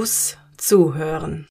Fuß 0.00 0.38
zuhören. 0.56 1.46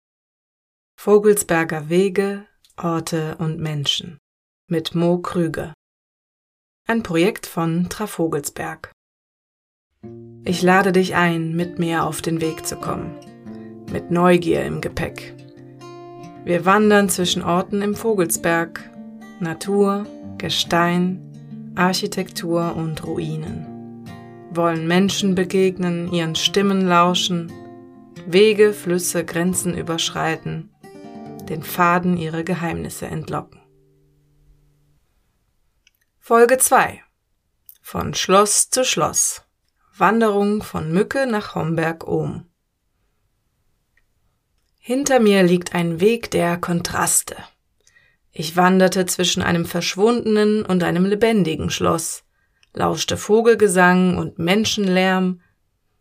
Vogelsberger 1.00 1.88
Wege, 1.90 2.48
Orte 2.78 3.36
und 3.38 3.60
Menschen 3.60 4.18
mit 4.68 4.96
Mo 4.96 5.20
Krüger. 5.20 5.76
Ein 6.88 7.04
Projekt 7.04 7.46
von 7.46 7.90
Trafogelsberg. 7.90 8.92
Ich 10.46 10.64
lade 10.64 10.92
dich 10.92 11.14
ein, 11.14 11.56
mit 11.56 11.78
mir 11.78 12.06
auf 12.06 12.24
den 12.24 12.42
Weg 12.42 12.66
zu 12.66 12.78
kommen. 12.78 13.16
Mit 13.92 14.10
Neugier 14.10 14.66
im 14.66 14.82
Gepäck. 14.82 15.36
Wir 16.44 16.66
wandern 16.66 17.08
zwischen 17.08 17.44
Orten 17.44 17.84
im 17.84 17.94
Vogelsberg, 17.94 18.82
Natur, 19.40 20.08
Gestein, 20.40 21.22
Architektur 21.76 22.76
und 22.76 23.06
Ruinen 23.06 23.78
wollen 24.52 24.88
Menschen 24.88 25.36
begegnen, 25.36 26.12
ihren 26.12 26.34
Stimmen 26.34 26.82
lauschen, 26.88 27.52
Wege, 28.28 28.74
Flüsse, 28.74 29.26
Grenzen 29.26 29.78
überschreiten, 29.78 30.74
den 31.48 31.64
Faden 31.64 32.18
ihrer 32.18 32.44
Geheimnisse 32.44 33.08
entlocken. 33.08 33.60
Folge 36.20 36.58
2 36.58 37.02
Von 37.82 38.14
Schloss 38.14 38.70
zu 38.70 38.86
Schloss 38.86 39.44
Wanderung 39.98 40.62
von 40.62 40.92
Mücke 40.92 41.26
nach 41.26 41.56
Homberg-Ohm 41.56 42.46
Hinter 44.78 45.20
mir 45.20 45.44
liegt 45.44 45.74
ein 45.74 46.00
Weg 46.00 46.32
der 46.32 46.58
Kontraste. 46.58 47.36
Ich 48.32 48.56
wanderte 48.56 49.06
zwischen 49.06 49.42
einem 49.42 49.66
verschwundenen 49.66 50.66
und 50.66 50.84
einem 50.84 51.06
lebendigen 51.06 51.70
Schloss, 51.70 52.24
lauschte 52.74 53.18
Vogelgesang 53.18 54.18
und 54.18 54.40
Menschenlärm, 54.40 55.42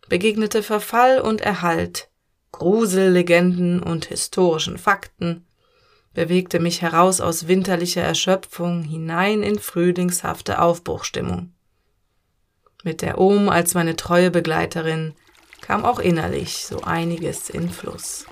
begegnete 0.09 0.63
Verfall 0.63 1.21
und 1.21 1.41
Erhalt, 1.41 2.11
Grusellegenden 2.53 3.83
und 3.83 4.07
historischen 4.07 4.79
Fakten, 4.79 5.47
bewegte 6.15 6.59
mich 6.59 6.83
heraus 6.83 7.21
aus 7.21 7.47
winterlicher 7.47 8.03
Erschöpfung 8.03 8.83
hinein 8.83 9.43
in 9.43 9.59
frühlingshafte 9.59 10.61
Aufbruchstimmung. 10.61 11.53
Mit 12.83 13.03
der 13.03 13.19
Ohm 13.19 13.49
als 13.49 13.75
meine 13.75 13.97
treue 13.97 14.31
Begleiterin 14.31 15.15
kam 15.61 15.85
auch 15.85 15.99
innerlich 15.99 16.65
so 16.65 16.81
einiges 16.83 17.51
in 17.51 17.69
Fluss. 17.69 18.25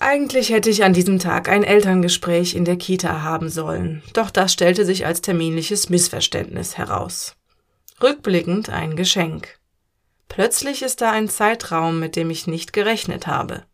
Eigentlich 0.00 0.50
hätte 0.50 0.70
ich 0.70 0.84
an 0.84 0.92
diesem 0.92 1.18
Tag 1.18 1.48
ein 1.48 1.64
Elterngespräch 1.64 2.54
in 2.54 2.64
der 2.64 2.76
Kita 2.76 3.22
haben 3.22 3.50
sollen, 3.50 4.02
doch 4.12 4.30
das 4.30 4.52
stellte 4.52 4.84
sich 4.84 5.04
als 5.04 5.22
terminliches 5.22 5.90
Missverständnis 5.90 6.78
heraus. 6.78 7.34
Rückblickend 8.00 8.70
ein 8.70 8.94
Geschenk. 8.94 9.57
Plötzlich 10.28 10.82
ist 10.82 11.00
da 11.00 11.10
ein 11.10 11.28
Zeitraum, 11.28 11.98
mit 11.98 12.14
dem 12.14 12.30
ich 12.30 12.46
nicht 12.46 12.72
gerechnet 12.72 13.26
habe. 13.26 13.64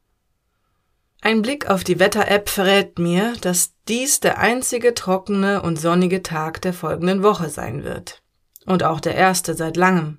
Ein 1.20 1.42
Blick 1.42 1.68
auf 1.70 1.84
die 1.84 1.98
Wetter-App 1.98 2.48
verrät 2.48 2.98
mir, 2.98 3.34
dass 3.40 3.72
dies 3.88 4.20
der 4.20 4.38
einzige 4.38 4.94
trockene 4.94 5.62
und 5.62 5.80
sonnige 5.80 6.22
Tag 6.22 6.60
der 6.62 6.74
folgenden 6.74 7.22
Woche 7.22 7.48
sein 7.48 7.82
wird. 7.82 8.22
Und 8.66 8.82
auch 8.82 9.00
der 9.00 9.14
erste 9.14 9.54
seit 9.54 9.76
langem. 9.76 10.18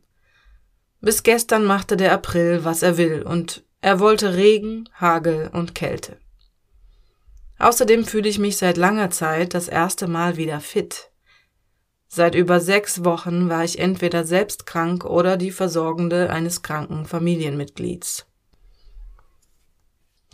Bis 1.01 1.21
gestern 1.21 1.65
machte 1.65 1.97
der 1.97 2.11
April, 2.11 2.63
was 2.63 2.81
er 2.81 2.97
will, 2.97 3.21
und 3.21 3.63
er 3.81 3.99
wollte 3.99 4.35
Regen, 4.35 4.89
Hagel 4.93 5.51
und 5.53 5.75
Kälte. 5.75 6.17
Außerdem 7.59 8.05
fühle 8.05 8.27
ich 8.27 8.39
mich 8.39 8.57
seit 8.57 8.77
langer 8.77 9.11
Zeit 9.11 9.53
das 9.53 9.67
erste 9.67 10.07
Mal 10.07 10.37
wieder 10.37 10.59
fit. 10.59 11.11
Seit 12.07 12.35
über 12.35 12.59
sechs 12.59 13.03
Wochen 13.03 13.49
war 13.49 13.63
ich 13.63 13.79
entweder 13.79 14.23
selbst 14.23 14.65
krank 14.65 15.05
oder 15.05 15.37
die 15.37 15.51
Versorgende 15.51 16.29
eines 16.29 16.61
kranken 16.61 17.05
Familienmitglieds. 17.05 18.25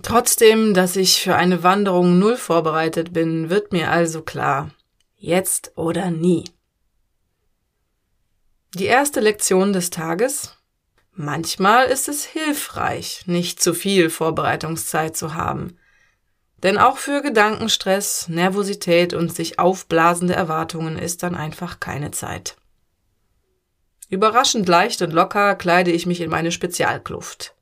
Trotzdem, 0.04 0.74
dass 0.74 0.96
ich 0.96 1.22
für 1.22 1.36
eine 1.36 1.64
Wanderung 1.64 2.20
null 2.20 2.38
vorbereitet 2.38 3.14
bin, 3.14 3.50
wird 3.50 3.72
mir 3.72 3.92
also 3.92 4.22
klar, 4.22 4.72
jetzt 5.16 5.74
oder 5.76 6.12
nie. 6.12 6.46
Die 8.76 8.86
erste 8.86 9.20
Lektion 9.20 9.74
des 9.74 9.90
Tages 9.90 10.58
Manchmal 11.14 11.88
ist 11.88 12.08
es 12.08 12.24
hilfreich, 12.24 13.24
nicht 13.28 13.62
zu 13.62 13.74
viel 13.74 14.09
Vorbereitungszeit 14.09 15.18
zu 15.18 15.34
haben. 15.34 15.78
Denn 16.63 16.77
auch 16.77 16.97
für 16.97 17.22
Gedankenstress, 17.22 18.27
Nervosität 18.29 19.13
und 19.13 19.33
sich 19.33 19.57
aufblasende 19.57 20.35
Erwartungen 20.35 20.97
ist 20.97 21.23
dann 21.23 21.35
einfach 21.35 21.79
keine 21.79 22.11
Zeit. 22.11 22.55
Überraschend 24.09 24.67
leicht 24.67 25.01
und 25.01 25.13
locker 25.13 25.55
kleide 25.55 25.91
ich 25.91 26.05
mich 26.05 26.22
in 26.22 26.29
meine 26.29 26.51
Spezialkluft. 26.51 27.55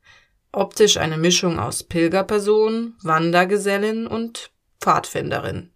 Optisch 0.52 0.98
eine 0.98 1.18
Mischung 1.18 1.60
aus 1.60 1.84
Pilgerperson, 1.84 2.96
Wandergesellin 3.04 4.08
und 4.08 4.52
Pfadfinderin. 4.82 5.70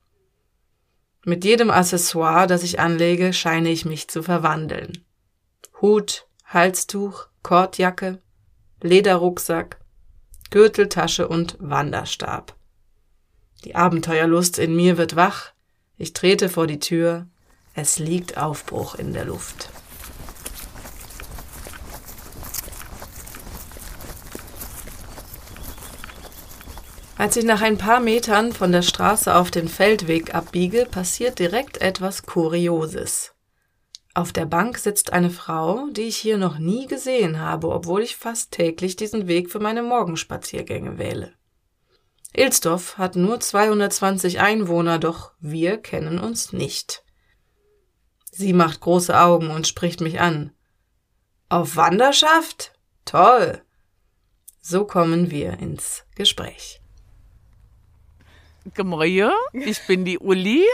Mit 1.25 1.45
jedem 1.45 1.69
Accessoire, 1.69 2.47
das 2.47 2.63
ich 2.63 2.79
anlege, 2.79 3.31
scheine 3.31 3.69
ich 3.69 3.85
mich 3.85 4.09
zu 4.09 4.23
verwandeln. 4.23 5.05
Hut, 5.79 6.27
Halstuch, 6.45 7.27
Kordjacke, 7.43 8.19
Lederrucksack, 8.81 9.79
Gürteltasche 10.49 11.27
und 11.27 11.55
Wanderstab. 11.59 12.55
Die 13.63 13.75
Abenteuerlust 13.75 14.59
in 14.59 14.75
mir 14.75 14.97
wird 14.97 15.15
wach, 15.15 15.51
ich 15.97 16.13
trete 16.13 16.49
vor 16.49 16.67
die 16.67 16.79
Tür, 16.79 17.27
es 17.75 17.97
liegt 17.97 18.37
Aufbruch 18.37 18.95
in 18.95 19.13
der 19.13 19.25
Luft. 19.25 19.69
Als 27.15 27.37
ich 27.37 27.45
nach 27.45 27.61
ein 27.61 27.77
paar 27.77 28.01
Metern 28.01 28.51
von 28.51 28.73
der 28.73 28.81
Straße 28.81 29.33
auf 29.33 29.49
den 29.49 29.69
Feldweg 29.69 30.35
abbiege, 30.35 30.85
passiert 30.89 31.39
direkt 31.39 31.79
etwas 31.79 32.23
Kurioses. 32.23 33.33
Auf 34.13 34.33
der 34.33 34.45
Bank 34.45 34.77
sitzt 34.77 35.13
eine 35.13 35.29
Frau, 35.29 35.87
die 35.91 36.01
ich 36.01 36.17
hier 36.17 36.37
noch 36.37 36.59
nie 36.59 36.85
gesehen 36.85 37.39
habe, 37.39 37.69
obwohl 37.69 38.01
ich 38.01 38.17
fast 38.17 38.51
täglich 38.51 38.97
diesen 38.97 39.27
Weg 39.27 39.49
für 39.49 39.59
meine 39.59 39.83
Morgenspaziergänge 39.83 40.97
wähle. 40.97 41.33
Ilsdorf 42.35 42.97
hat 42.97 43.15
nur 43.15 43.39
220 43.39 44.39
Einwohner, 44.39 44.99
doch 44.99 45.31
wir 45.39 45.77
kennen 45.77 46.19
uns 46.19 46.51
nicht. 46.51 47.03
Sie 48.31 48.53
macht 48.53 48.79
große 48.79 49.19
Augen 49.19 49.51
und 49.51 49.67
spricht 49.67 50.01
mich 50.01 50.19
an. 50.19 50.51
Auf 51.49 51.75
Wanderschaft? 51.75 52.73
Toll. 53.05 53.61
So 54.61 54.85
kommen 54.85 55.29
wir 55.29 55.59
ins 55.59 56.05
Gespräch. 56.15 56.81
Gemäue, 58.73 59.31
ich 59.51 59.85
bin 59.85 60.05
die 60.05 60.17
Uli, 60.17 60.65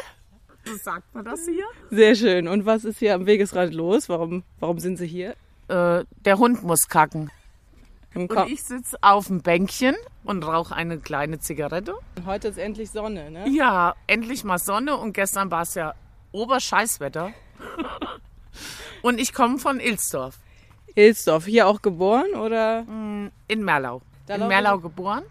sagt 0.78 1.14
man 1.14 1.26
das 1.26 1.46
hier? 1.46 1.66
Sehr 1.90 2.16
schön. 2.16 2.48
Und 2.48 2.66
was 2.66 2.86
ist 2.86 3.00
hier 3.00 3.16
am 3.16 3.26
Wegesrand 3.26 3.74
los? 3.74 4.10
Warum, 4.10 4.44
warum 4.60 4.80
sind 4.80 4.98
Sie 4.98 5.08
hier? 5.08 5.36
Äh, 5.68 6.06
der 6.26 6.38
Hund 6.38 6.64
muss 6.64 6.88
kacken. 6.88 7.32
Und 8.16 8.32
ich 8.48 8.64
sitze 8.64 8.98
auf 9.02 9.28
dem 9.28 9.42
Bänkchen 9.42 9.96
und 10.24 10.44
rauche 10.46 10.76
eine 10.76 10.98
kleine 10.98 11.40
Zigarette. 11.40 11.96
Heute 12.26 12.48
ist 12.48 12.58
endlich 12.58 12.90
Sonne, 12.90 13.30
ne? 13.30 13.48
Ja, 13.50 13.96
endlich 14.08 14.44
mal 14.44 14.58
Sonne 14.58 14.98
und 14.98 15.14
gestern 15.14 15.52
war 15.52 15.62
es 15.62 15.76
ja 15.76 15.94
Oberscheißwetter. 16.32 17.32
und 19.04 19.20
ich 19.20 19.34
komme 19.34 19.60
von 19.60 19.80
Ilsdorf. 19.80 20.40
Ilsdorf, 20.96 21.46
hier 21.46 21.68
auch 21.68 21.82
geboren 21.82 22.34
oder? 22.34 22.84
Mm, 22.84 23.32
in 23.48 23.64
Merlau. 23.64 24.02
Da 24.26 24.36
in 24.36 24.48
Merlau 24.48 24.80
geboren. 24.80 25.24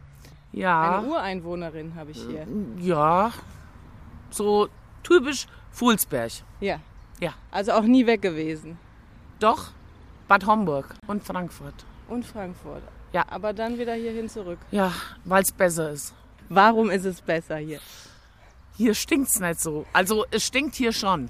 Ja. 0.52 0.98
Eine 0.98 1.08
Ureinwohnerin 1.08 1.94
habe 1.94 2.12
ich 2.12 2.22
hier. 2.24 2.46
Ja, 2.78 3.32
so 4.30 4.68
typisch 5.02 5.46
Fuhlsberg. 5.72 6.32
Ja. 6.60 6.80
Ja. 7.20 7.34
Also 7.50 7.72
auch 7.72 7.82
nie 7.82 8.06
weg 8.06 8.22
gewesen. 8.22 8.78
Doch, 9.40 9.72
Bad 10.26 10.46
Homburg 10.46 10.94
und 11.06 11.24
Frankfurt. 11.24 11.84
Und 12.08 12.24
Frankfurt. 12.24 12.82
Ja. 13.12 13.24
Aber 13.28 13.52
dann 13.52 13.78
wieder 13.78 13.94
hierhin 13.94 14.28
zurück. 14.28 14.58
Ja, 14.70 14.92
weil 15.24 15.42
es 15.42 15.52
besser 15.52 15.90
ist. 15.90 16.14
Warum 16.48 16.90
ist 16.90 17.04
es 17.04 17.20
besser 17.20 17.56
hier? 17.56 17.80
Hier 18.76 18.94
stinkt 18.94 19.28
es 19.28 19.40
nicht 19.40 19.60
so. 19.60 19.86
Also 19.92 20.24
es 20.30 20.46
stinkt 20.46 20.74
hier 20.74 20.92
schon. 20.92 21.28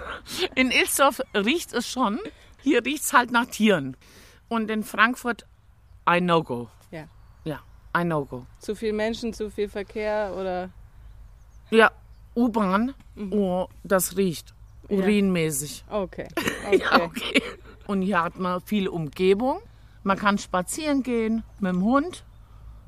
In 0.54 0.70
Ilsdorf 0.70 1.20
riecht 1.34 1.72
es 1.72 1.88
schon. 1.88 2.20
Hier 2.62 2.84
riecht 2.84 3.04
es 3.04 3.12
halt 3.12 3.30
nach 3.30 3.46
Tieren. 3.46 3.96
Und 4.48 4.70
in 4.70 4.84
Frankfurt 4.84 5.46
ein 6.04 6.26
No-Go. 6.26 6.68
Ja. 6.90 7.08
Ja, 7.44 7.60
ein 7.92 8.08
No-Go. 8.08 8.46
Zu 8.58 8.74
viel 8.74 8.92
Menschen, 8.92 9.34
zu 9.34 9.50
viel 9.50 9.68
Verkehr 9.68 10.34
oder? 10.38 10.70
Ja, 11.70 11.90
U-Bahn, 12.36 12.94
mhm. 13.16 13.32
oh, 13.32 13.68
das 13.82 14.16
riecht 14.16 14.54
urinmäßig. 14.88 15.84
Okay. 15.90 16.28
okay. 16.66 16.78
ja, 16.78 17.02
okay. 17.02 17.42
Und 17.86 18.02
hier 18.02 18.22
hat 18.22 18.38
man 18.38 18.60
viel 18.60 18.88
Umgebung. 18.88 19.60
Man 20.04 20.18
kann 20.18 20.38
spazieren 20.38 21.02
gehen 21.02 21.42
mit 21.60 21.72
dem 21.72 21.82
Hund, 21.82 22.24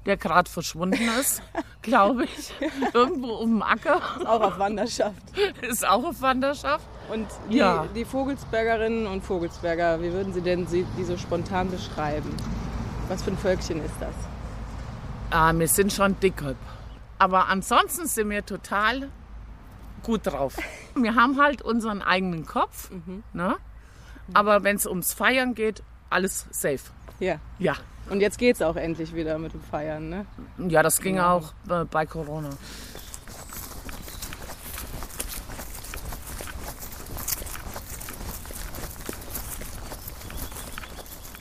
der 0.04 0.18
gerade 0.18 0.50
verschwunden 0.50 1.08
ist, 1.18 1.42
glaube 1.82 2.24
ich. 2.24 2.52
Irgendwo 2.92 3.32
um 3.36 3.54
den 3.54 3.62
Acker. 3.62 4.00
Ist 4.18 4.26
auch 4.26 4.42
auf 4.42 4.58
Wanderschaft. 4.58 5.22
Ist 5.62 5.88
auch 5.88 6.04
auf 6.04 6.20
Wanderschaft. 6.20 6.86
Und 7.10 7.26
die, 7.50 7.56
ja. 7.56 7.86
die 7.94 8.04
Vogelsbergerinnen 8.04 9.06
und 9.06 9.24
Vogelsberger, 9.24 10.02
wie 10.02 10.12
würden 10.12 10.32
Sie 10.32 10.42
denn 10.42 10.66
sie, 10.66 10.86
die 10.98 11.04
so 11.04 11.16
spontan 11.16 11.70
beschreiben? 11.70 12.28
Was 13.08 13.22
für 13.22 13.30
ein 13.30 13.38
Völkchen 13.38 13.82
ist 13.82 13.94
das? 13.98 14.14
Ah, 15.30 15.52
wir 15.54 15.68
sind 15.68 15.92
schon 15.92 16.20
dickköp. 16.20 16.56
Aber 17.18 17.48
ansonsten 17.48 18.06
sind 18.06 18.28
wir 18.28 18.44
total 18.44 19.08
gut 20.02 20.26
drauf. 20.26 20.56
Wir 20.94 21.14
haben 21.14 21.40
halt 21.40 21.60
unseren 21.60 22.00
eigenen 22.00 22.46
Kopf, 22.46 22.90
ne? 23.34 23.56
aber 24.32 24.64
wenn 24.64 24.76
es 24.76 24.86
ums 24.86 25.12
Feiern 25.12 25.54
geht, 25.54 25.82
alles 26.10 26.46
safe. 26.50 26.80
Ja. 27.18 27.40
Ja, 27.58 27.76
Und 28.10 28.20
jetzt 28.20 28.38
geht's 28.38 28.62
auch 28.62 28.76
endlich 28.76 29.14
wieder 29.14 29.38
mit 29.38 29.52
dem 29.52 29.62
Feiern, 29.62 30.08
ne? 30.08 30.26
ja 30.68 30.82
das 30.82 31.00
ging 31.00 31.18
auch 31.18 31.52
äh, 31.68 31.84
bei 31.84 32.06
Corona. 32.06 32.50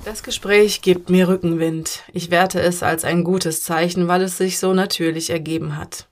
Das 0.05 0.21
Gespräch 0.21 0.83
gibt 0.83 1.09
mir 1.09 1.27
Rückenwind. 1.27 2.03
Ich 2.13 2.29
werte 2.29 2.61
es 2.61 2.83
als 2.83 3.03
ein 3.03 3.23
gutes 3.23 3.63
Zeichen, 3.63 4.07
weil 4.07 4.21
es 4.21 4.37
sich 4.37 4.59
so 4.59 4.73
natürlich 4.73 5.31
ergeben 5.31 5.77
hat. 5.77 6.07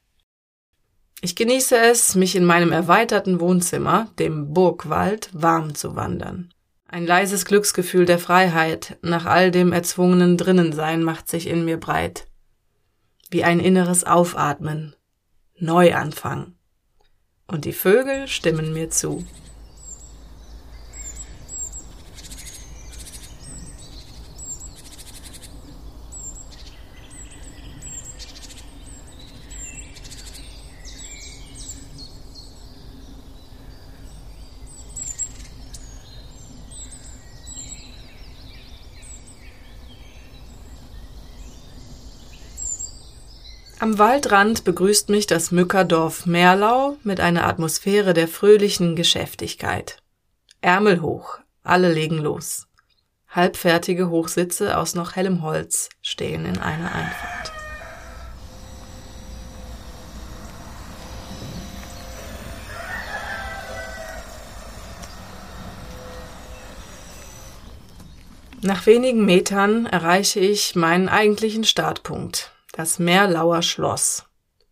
Ich 1.22 1.36
genieße 1.36 1.78
es, 1.78 2.16
mich 2.16 2.36
in 2.36 2.44
meinem 2.44 2.72
erweiterten 2.72 3.40
Wohnzimmer, 3.40 4.08
dem 4.18 4.52
Burgwald, 4.54 5.30
warm 5.32 5.76
zu 5.76 5.96
wandern. 5.96 6.53
Ein 6.94 7.08
leises 7.08 7.46
Glücksgefühl 7.46 8.06
der 8.06 8.20
Freiheit 8.20 9.00
nach 9.02 9.26
all 9.26 9.50
dem 9.50 9.74
erzwungenen 9.74 10.38
Drinnensein 10.38 11.02
macht 11.02 11.28
sich 11.28 11.48
in 11.48 11.66
mir 11.66 11.80
breit. 11.80 12.28
Wie 13.32 13.44
ein 13.44 13.60
inneres 13.60 14.04
Aufatmen. 14.04 14.96
Neuanfang. 15.58 16.54
Und 17.48 17.66
die 17.66 17.74
Vögel 17.74 18.28
stimmen 18.28 18.74
mir 18.74 18.92
zu. 18.92 19.26
Am 43.84 44.00
Waldrand 44.00 44.64
begrüßt 44.64 45.10
mich 45.10 45.28
das 45.28 45.52
Mückerdorf 45.52 46.26
Merlau 46.26 46.96
mit 47.04 47.20
einer 47.20 47.46
Atmosphäre 47.46 48.14
der 48.14 48.30
fröhlichen 48.30 48.96
Geschäftigkeit. 48.96 49.98
Ärmel 50.62 51.02
hoch, 51.02 51.40
alle 51.64 51.92
legen 51.92 52.18
los. 52.18 52.68
Halbfertige 53.28 54.10
Hochsitze 54.10 54.78
aus 54.78 54.96
noch 54.96 55.18
hellem 55.18 55.42
Holz 55.42 55.90
stehen 56.02 56.46
in 56.46 56.60
einer 56.60 56.96
Einfahrt. 56.96 57.52
Nach 68.62 68.86
wenigen 68.86 69.26
Metern 69.26 69.88
erreiche 69.88 70.40
ich 70.40 70.74
meinen 70.74 71.10
eigentlichen 71.10 71.66
Startpunkt, 71.66 72.53
das 72.74 72.98
Merlauer 72.98 73.62
Schloss, 73.62 74.26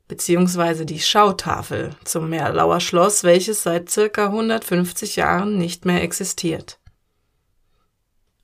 beziehungsweise 0.08 0.86
die 0.86 1.00
Schautafel 1.00 1.92
zum 2.04 2.30
Merlauer 2.30 2.82
Schloss, 2.82 3.24
welches 3.24 3.64
seit 3.64 3.90
circa 3.90 4.26
150 4.26 5.16
Jahren 5.16 5.58
nicht 5.58 5.86
mehr 5.86 6.02
existiert. 6.02 6.80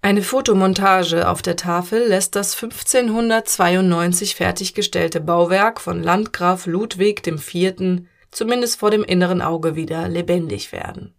Eine 0.01 0.21
Fotomontage 0.21 1.27
auf 1.27 1.41
der 1.41 1.55
Tafel 1.55 2.07
lässt 2.07 2.35
das 2.35 2.53
1592 2.53 4.35
fertiggestellte 4.35 5.19
Bauwerk 5.19 5.81
von 5.81 6.03
Landgraf 6.03 6.67
Ludwig 6.67 7.25
IV. 7.25 8.03
zumindest 8.29 8.79
vor 8.79 8.91
dem 8.91 9.03
inneren 9.03 9.41
Auge 9.41 9.75
wieder 9.75 10.07
lebendig 10.07 10.71
werden. 10.71 11.15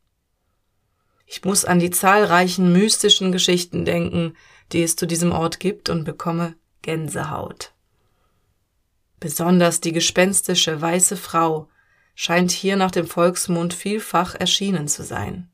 Ich 1.27 1.45
muss 1.45 1.65
an 1.65 1.81
die 1.81 1.91
zahlreichen 1.91 2.73
mystischen 2.73 3.33
Geschichten 3.33 3.85
denken, 3.85 4.37
die 4.71 4.85
es 4.85 4.95
zu 4.95 5.07
diesem 5.07 5.33
Ort 5.33 5.59
gibt 5.59 5.91
und 5.91 6.05
bekomme 6.05 6.55
Gänsehaut. 6.83 7.73
Besonders 9.21 9.81
die 9.81 9.93
gespenstische 9.93 10.81
weiße 10.81 11.17
Frau 11.17 11.69
scheint 12.15 12.51
hier 12.51 12.77
nach 12.77 12.91
dem 12.91 13.07
Volksmund 13.07 13.75
vielfach 13.75 14.35
erschienen 14.35 14.89
zu 14.89 15.03
sein. 15.03 15.49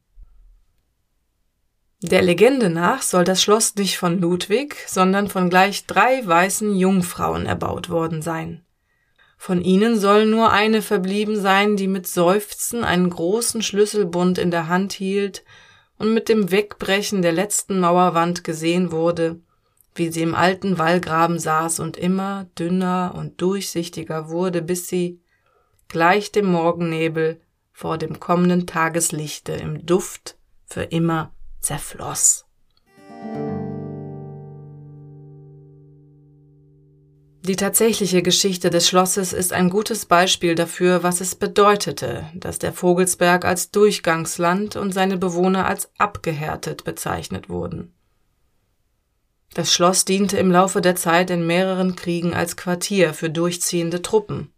Der 2.02 2.20
Legende 2.20 2.68
nach 2.68 3.00
soll 3.00 3.24
das 3.24 3.42
Schloss 3.42 3.74
nicht 3.76 3.96
von 3.96 4.20
Ludwig, 4.20 4.76
sondern 4.86 5.28
von 5.28 5.48
gleich 5.48 5.86
drei 5.86 6.26
weißen 6.26 6.76
Jungfrauen 6.76 7.46
erbaut 7.46 7.88
worden 7.88 8.20
sein. 8.20 8.62
Von 9.38 9.62
ihnen 9.62 9.98
soll 9.98 10.26
nur 10.26 10.52
eine 10.52 10.82
verblieben 10.82 11.40
sein, 11.40 11.76
die 11.76 11.88
mit 11.88 12.06
Seufzen 12.06 12.84
einen 12.84 13.08
großen 13.08 13.62
Schlüsselbund 13.62 14.38
in 14.38 14.50
der 14.50 14.68
Hand 14.68 14.92
hielt 14.92 15.44
und 15.98 16.12
mit 16.12 16.28
dem 16.28 16.50
Wegbrechen 16.50 17.22
der 17.22 17.32
letzten 17.32 17.80
Mauerwand 17.80 18.44
gesehen 18.44 18.90
wurde, 18.90 19.40
wie 19.94 20.10
sie 20.10 20.22
im 20.22 20.34
alten 20.34 20.78
Wallgraben 20.78 21.38
saß 21.38 21.80
und 21.80 21.96
immer 21.96 22.46
dünner 22.58 23.14
und 23.16 23.40
durchsichtiger 23.40 24.28
wurde, 24.28 24.62
bis 24.62 24.88
sie, 24.88 25.20
gleich 25.88 26.32
dem 26.32 26.46
Morgennebel, 26.46 27.40
vor 27.72 27.98
dem 27.98 28.20
kommenden 28.20 28.66
Tageslichte 28.66 29.52
im 29.52 29.84
Duft 29.84 30.36
für 30.64 30.82
immer 30.82 31.34
zerfloss. 31.60 32.44
Die 37.46 37.56
tatsächliche 37.56 38.22
Geschichte 38.22 38.70
des 38.70 38.88
Schlosses 38.88 39.34
ist 39.34 39.52
ein 39.52 39.68
gutes 39.68 40.06
Beispiel 40.06 40.54
dafür, 40.54 41.02
was 41.02 41.20
es 41.20 41.34
bedeutete, 41.34 42.24
dass 42.34 42.58
der 42.58 42.72
Vogelsberg 42.72 43.44
als 43.44 43.70
Durchgangsland 43.70 44.76
und 44.76 44.92
seine 44.92 45.18
Bewohner 45.18 45.66
als 45.66 45.90
abgehärtet 45.98 46.84
bezeichnet 46.84 47.50
wurden. 47.50 47.92
Das 49.54 49.72
Schloss 49.72 50.04
diente 50.04 50.36
im 50.36 50.50
Laufe 50.50 50.80
der 50.80 50.96
Zeit 50.96 51.30
in 51.30 51.46
mehreren 51.46 51.94
Kriegen 51.94 52.34
als 52.34 52.56
Quartier 52.56 53.14
für 53.14 53.30
durchziehende 53.30 54.02
Truppen. 54.02 54.52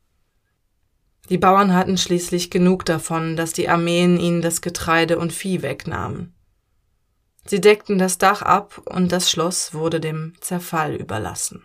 Die 1.29 1.37
Bauern 1.37 1.75
hatten 1.75 1.99
schließlich 1.99 2.51
genug 2.51 2.87
davon, 2.87 3.37
dass 3.37 3.53
die 3.53 3.69
Armeen 3.69 4.19
ihnen 4.19 4.41
das 4.41 4.63
Getreide 4.63 5.19
und 5.19 5.35
Vieh 5.35 5.61
wegnahmen. 5.61 6.35
Sie 7.45 7.61
deckten 7.61 7.99
das 7.99 8.17
Dach 8.17 8.41
ab 8.41 8.81
und 8.87 9.13
das 9.13 9.31
Schloss 9.31 9.75
wurde 9.75 10.01
dem 10.01 10.33
Zerfall 10.41 10.95
überlassen. 10.95 11.63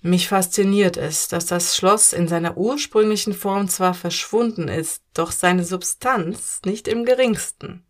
Mich 0.00 0.28
fasziniert 0.28 0.96
es, 0.96 1.28
dass 1.28 1.46
das 1.46 1.76
Schloss 1.76 2.12
in 2.12 2.28
seiner 2.28 2.56
ursprünglichen 2.56 3.32
Form 3.32 3.68
zwar 3.68 3.94
verschwunden 3.94 4.68
ist, 4.68 5.02
doch 5.14 5.32
seine 5.32 5.64
Substanz 5.64 6.60
nicht 6.64 6.86
im 6.86 7.04
geringsten. 7.04 7.84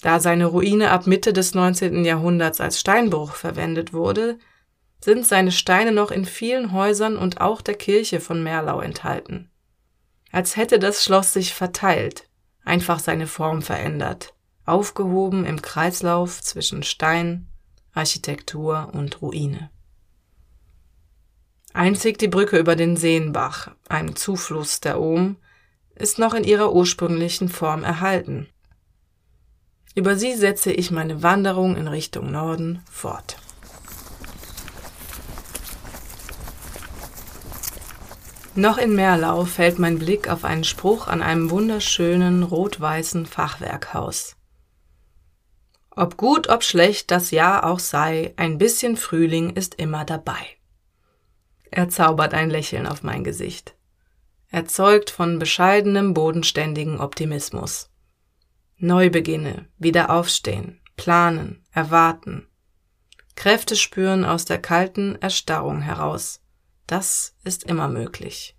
Da 0.00 0.20
seine 0.20 0.46
Ruine 0.46 0.90
ab 0.90 1.06
Mitte 1.06 1.32
des 1.32 1.54
19. 1.54 2.04
Jahrhunderts 2.04 2.60
als 2.60 2.78
Steinbruch 2.78 3.34
verwendet 3.34 3.92
wurde, 3.92 4.38
sind 5.00 5.26
seine 5.26 5.52
Steine 5.52 5.92
noch 5.92 6.10
in 6.10 6.24
vielen 6.24 6.72
Häusern 6.72 7.16
und 7.16 7.40
auch 7.40 7.60
der 7.60 7.74
Kirche 7.74 8.20
von 8.20 8.42
Merlau 8.42 8.80
enthalten. 8.80 9.50
Als 10.30 10.56
hätte 10.56 10.78
das 10.78 11.02
Schloss 11.02 11.32
sich 11.32 11.54
verteilt, 11.54 12.28
einfach 12.64 12.98
seine 12.98 13.26
Form 13.26 13.62
verändert, 13.62 14.34
aufgehoben 14.64 15.44
im 15.44 15.62
Kreislauf 15.62 16.42
zwischen 16.42 16.82
Stein, 16.82 17.48
Architektur 17.92 18.90
und 18.92 19.22
Ruine. 19.22 19.70
Einzig 21.72 22.18
die 22.18 22.28
Brücke 22.28 22.58
über 22.58 22.76
den 22.76 22.96
Seenbach, 22.96 23.70
einem 23.88 24.16
Zufluss 24.16 24.80
der 24.80 25.00
Ohm, 25.00 25.36
ist 25.94 26.18
noch 26.18 26.34
in 26.34 26.44
ihrer 26.44 26.72
ursprünglichen 26.72 27.48
Form 27.48 27.82
erhalten. 27.82 28.48
Über 29.98 30.14
sie 30.16 30.34
setze 30.34 30.70
ich 30.70 30.92
meine 30.92 31.24
Wanderung 31.24 31.74
in 31.74 31.88
Richtung 31.88 32.30
Norden 32.30 32.84
fort. 32.88 33.36
Noch 38.54 38.78
in 38.78 38.94
Merlau 38.94 39.44
fällt 39.44 39.80
mein 39.80 39.98
Blick 39.98 40.28
auf 40.28 40.44
einen 40.44 40.62
Spruch 40.62 41.08
an 41.08 41.20
einem 41.20 41.50
wunderschönen 41.50 42.44
rot-weißen 42.44 43.26
Fachwerkhaus. 43.26 44.36
Ob 45.90 46.16
gut, 46.16 46.48
ob 46.48 46.62
schlecht 46.62 47.10
das 47.10 47.32
Jahr 47.32 47.66
auch 47.66 47.80
sei, 47.80 48.34
ein 48.36 48.56
bisschen 48.56 48.96
Frühling 48.96 49.50
ist 49.50 49.74
immer 49.80 50.04
dabei. 50.04 50.46
Er 51.72 51.88
zaubert 51.88 52.34
ein 52.34 52.50
Lächeln 52.50 52.86
auf 52.86 53.02
mein 53.02 53.24
Gesicht. 53.24 53.74
Erzeugt 54.48 55.10
von 55.10 55.40
bescheidenem, 55.40 56.14
bodenständigen 56.14 57.00
Optimismus. 57.00 57.90
Neubeginne, 58.78 59.66
wieder 59.78 60.10
aufstehen, 60.10 60.80
planen, 60.96 61.64
erwarten. 61.72 62.46
Kräfte 63.34 63.74
spüren 63.76 64.24
aus 64.24 64.44
der 64.44 64.58
kalten 64.58 65.16
Erstarrung 65.16 65.80
heraus. 65.80 66.40
Das 66.86 67.34
ist 67.44 67.64
immer 67.64 67.88
möglich. 67.88 68.56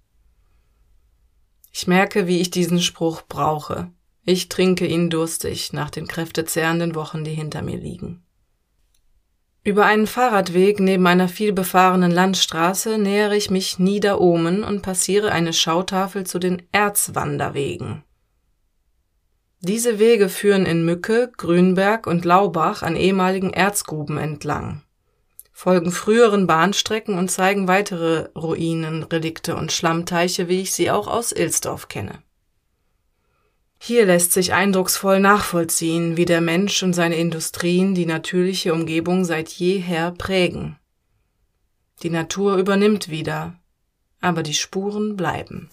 Ich 1.72 1.88
merke, 1.88 2.28
wie 2.28 2.42
ich 2.42 2.52
diesen 2.52 2.82
Spruch 2.82 3.22
brauche. 3.30 3.92
Ich 4.26 4.50
trinke 4.50 4.86
ihn 4.86 5.10
durstig 5.10 5.72
nach 5.72 5.90
den 5.90 6.08
kräftezehrenden 6.08 6.96
Wochen, 6.96 7.24
die 7.24 7.34
hinter 7.34 7.62
mir 7.62 7.78
liegen. 7.78 8.24
Über 9.64 9.86
einen 9.86 10.08
Fahrradweg 10.08 10.80
neben 10.80 11.08
einer 11.08 11.28
vielbefahrenen 11.28 12.12
Landstraße 12.12 12.98
nähere 12.98 13.36
ich 13.36 13.50
mich 13.50 13.80
Niederohmen 13.80 14.64
und 14.64 14.82
passiere 14.82 15.32
eine 15.32 15.54
Schautafel 15.54 16.26
zu 16.26 16.40
den 16.40 16.64
Erzwanderwegen. 16.72 18.04
Diese 19.62 20.00
Wege 20.00 20.30
führen 20.30 20.66
in 20.66 20.86
Mücke, 20.86 21.32
Grünberg 21.36 22.08
und 22.08 22.24
Laubach 22.24 22.82
an 22.82 22.96
ehemaligen 22.96 23.52
Erzgruben 23.52 24.18
entlang, 24.18 24.84
folgen 25.52 25.92
früheren 25.92 26.48
Bahnstrecken 26.48 27.18
und 27.18 27.30
zeigen 27.30 27.68
weitere 27.68 28.30
Ruinen, 28.38 29.04
Relikte 29.04 29.58
und 29.58 29.74
Schlammteiche, 29.74 30.48
wie 30.48 30.62
ich 30.62 30.72
sie 30.72 30.90
auch 30.90 31.08
aus 31.08 31.34
Ilsdorf 31.34 31.90
kenne. 31.90 32.24
Hier 33.82 34.06
lässt 34.06 34.32
sich 34.32 34.54
eindrucksvoll 34.54 35.20
nachvollziehen, 35.20 36.16
wie 36.16 36.26
der 36.26 36.40
Mensch 36.40 36.82
und 36.82 36.94
seine 36.94 37.18
Industrien 37.18 37.96
die 37.96 38.06
natürliche 38.06 38.74
Umgebung 38.74 39.26
seit 39.26 39.50
jeher 39.50 40.12
prägen. 40.12 40.78
Die 42.02 42.10
Natur 42.10 42.56
übernimmt 42.56 43.10
wieder, 43.10 43.60
aber 44.22 44.42
die 44.42 44.54
Spuren 44.54 45.18
bleiben. 45.18 45.70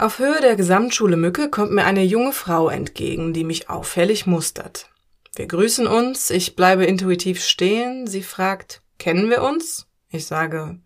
Auf 0.00 0.18
Höhe 0.18 0.40
der 0.40 0.56
Gesamtschule 0.56 1.18
Mücke 1.18 1.50
kommt 1.50 1.72
mir 1.72 1.84
eine 1.84 2.02
junge 2.02 2.32
Frau 2.32 2.70
entgegen, 2.70 3.34
die 3.34 3.44
mich 3.44 3.68
auffällig 3.68 4.26
mustert. 4.26 4.88
Wir 5.34 5.46
grüßen 5.46 5.86
uns, 5.86 6.30
ich 6.30 6.56
bleibe 6.56 6.86
intuitiv 6.86 7.44
stehen, 7.44 8.06
sie 8.06 8.22
fragt, 8.22 8.80
kennen 8.98 9.28
wir 9.28 9.42
uns? 9.42 9.88
Ich 10.08 10.24
sage, 10.24 10.80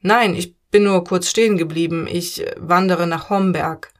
Nein, 0.00 0.34
ich 0.34 0.56
bin 0.70 0.84
nur 0.84 1.04
kurz 1.04 1.28
stehen 1.28 1.58
geblieben. 1.58 2.06
Ich 2.10 2.46
äh, 2.46 2.54
wandere 2.56 3.06
nach 3.06 3.28
Homberg. 3.28 3.92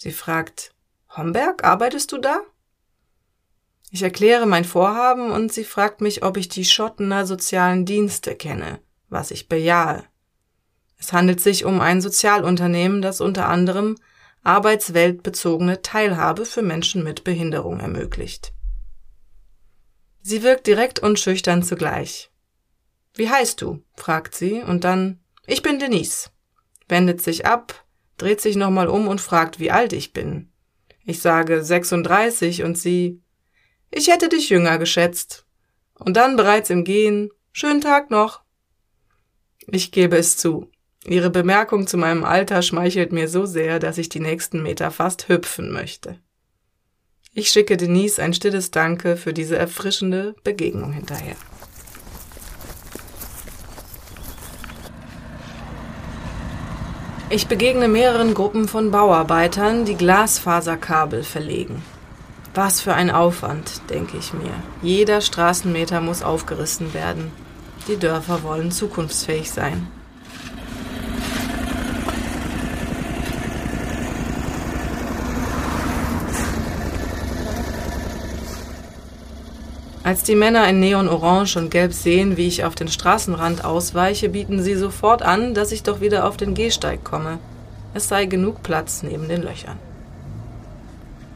Sie 0.00 0.10
fragt, 0.10 0.74
Homberg, 1.16 1.62
arbeitest 1.62 2.10
du 2.10 2.18
da? 2.18 2.40
Ich 3.92 4.02
erkläre 4.02 4.46
mein 4.46 4.64
Vorhaben 4.64 5.30
und 5.30 5.52
sie 5.52 5.64
fragt 5.64 6.00
mich, 6.00 6.24
ob 6.24 6.36
ich 6.36 6.48
die 6.48 6.64
Schottener 6.64 7.24
sozialen 7.24 7.84
Dienste 7.84 8.34
kenne, 8.34 8.80
was 9.10 9.30
ich 9.30 9.48
bejahe. 9.48 10.02
Es 10.98 11.12
handelt 11.12 11.40
sich 11.40 11.64
um 11.64 11.80
ein 11.80 12.00
Sozialunternehmen, 12.00 13.02
das 13.02 13.20
unter 13.20 13.48
anderem 13.48 13.96
arbeitsweltbezogene 14.42 15.82
Teilhabe 15.82 16.44
für 16.44 16.62
Menschen 16.62 17.02
mit 17.02 17.24
Behinderung 17.24 17.80
ermöglicht. 17.80 18.52
Sie 20.22 20.42
wirkt 20.42 20.66
direkt 20.66 21.00
und 21.00 21.18
schüchtern 21.18 21.62
zugleich. 21.62 22.30
Wie 23.14 23.30
heißt 23.30 23.60
du? 23.60 23.82
fragt 23.96 24.34
sie 24.34 24.62
und 24.62 24.84
dann 24.84 25.20
ich 25.46 25.62
bin 25.62 25.78
Denise. 25.78 26.30
Wendet 26.88 27.20
sich 27.22 27.46
ab, 27.46 27.84
dreht 28.18 28.40
sich 28.40 28.56
nochmal 28.56 28.88
um 28.88 29.08
und 29.08 29.20
fragt, 29.20 29.60
wie 29.60 29.70
alt 29.70 29.92
ich 29.92 30.12
bin. 30.12 30.50
Ich 31.04 31.20
sage 31.20 31.62
36 31.62 32.64
und 32.64 32.76
sie, 32.76 33.22
ich 33.90 34.08
hätte 34.08 34.28
dich 34.28 34.48
jünger 34.48 34.78
geschätzt. 34.78 35.46
Und 35.94 36.16
dann 36.16 36.36
bereits 36.36 36.70
im 36.70 36.84
Gehen, 36.84 37.30
schönen 37.52 37.80
Tag 37.80 38.10
noch. 38.10 38.42
Ich 39.68 39.92
gebe 39.92 40.16
es 40.16 40.36
zu. 40.36 40.70
Ihre 41.08 41.30
Bemerkung 41.30 41.86
zu 41.86 41.96
meinem 41.96 42.24
Alter 42.24 42.62
schmeichelt 42.62 43.12
mir 43.12 43.28
so 43.28 43.46
sehr, 43.46 43.78
dass 43.78 43.96
ich 43.96 44.08
die 44.08 44.18
nächsten 44.18 44.62
Meter 44.62 44.90
fast 44.90 45.28
hüpfen 45.28 45.72
möchte. 45.72 46.18
Ich 47.32 47.50
schicke 47.50 47.76
Denise 47.76 48.18
ein 48.18 48.34
stilles 48.34 48.72
Danke 48.72 49.16
für 49.16 49.32
diese 49.32 49.56
erfrischende 49.56 50.34
Begegnung 50.42 50.92
hinterher. 50.92 51.36
Ich 57.30 57.46
begegne 57.46 57.86
mehreren 57.86 58.34
Gruppen 58.34 58.66
von 58.66 58.90
Bauarbeitern, 58.90 59.84
die 59.84 59.96
Glasfaserkabel 59.96 61.22
verlegen. 61.22 61.82
Was 62.54 62.80
für 62.80 62.94
ein 62.94 63.10
Aufwand, 63.10 63.82
denke 63.90 64.16
ich 64.16 64.32
mir. 64.32 64.54
Jeder 64.82 65.20
Straßenmeter 65.20 66.00
muss 66.00 66.22
aufgerissen 66.22 66.94
werden. 66.94 67.30
Die 67.86 67.96
Dörfer 67.96 68.42
wollen 68.42 68.72
zukunftsfähig 68.72 69.50
sein. 69.50 69.86
Als 80.06 80.22
die 80.22 80.36
Männer 80.36 80.68
in 80.68 80.78
Neon 80.78 81.08
Orange 81.08 81.56
und 81.56 81.68
Gelb 81.68 81.92
sehen, 81.92 82.36
wie 82.36 82.46
ich 82.46 82.62
auf 82.62 82.76
den 82.76 82.86
Straßenrand 82.86 83.64
ausweiche, 83.64 84.28
bieten 84.28 84.62
sie 84.62 84.76
sofort 84.76 85.22
an, 85.22 85.52
dass 85.52 85.72
ich 85.72 85.82
doch 85.82 86.00
wieder 86.00 86.28
auf 86.28 86.36
den 86.36 86.54
Gehsteig 86.54 87.02
komme. 87.02 87.40
Es 87.92 88.06
sei 88.06 88.26
genug 88.26 88.62
Platz 88.62 89.02
neben 89.02 89.26
den 89.26 89.42
Löchern. 89.42 89.80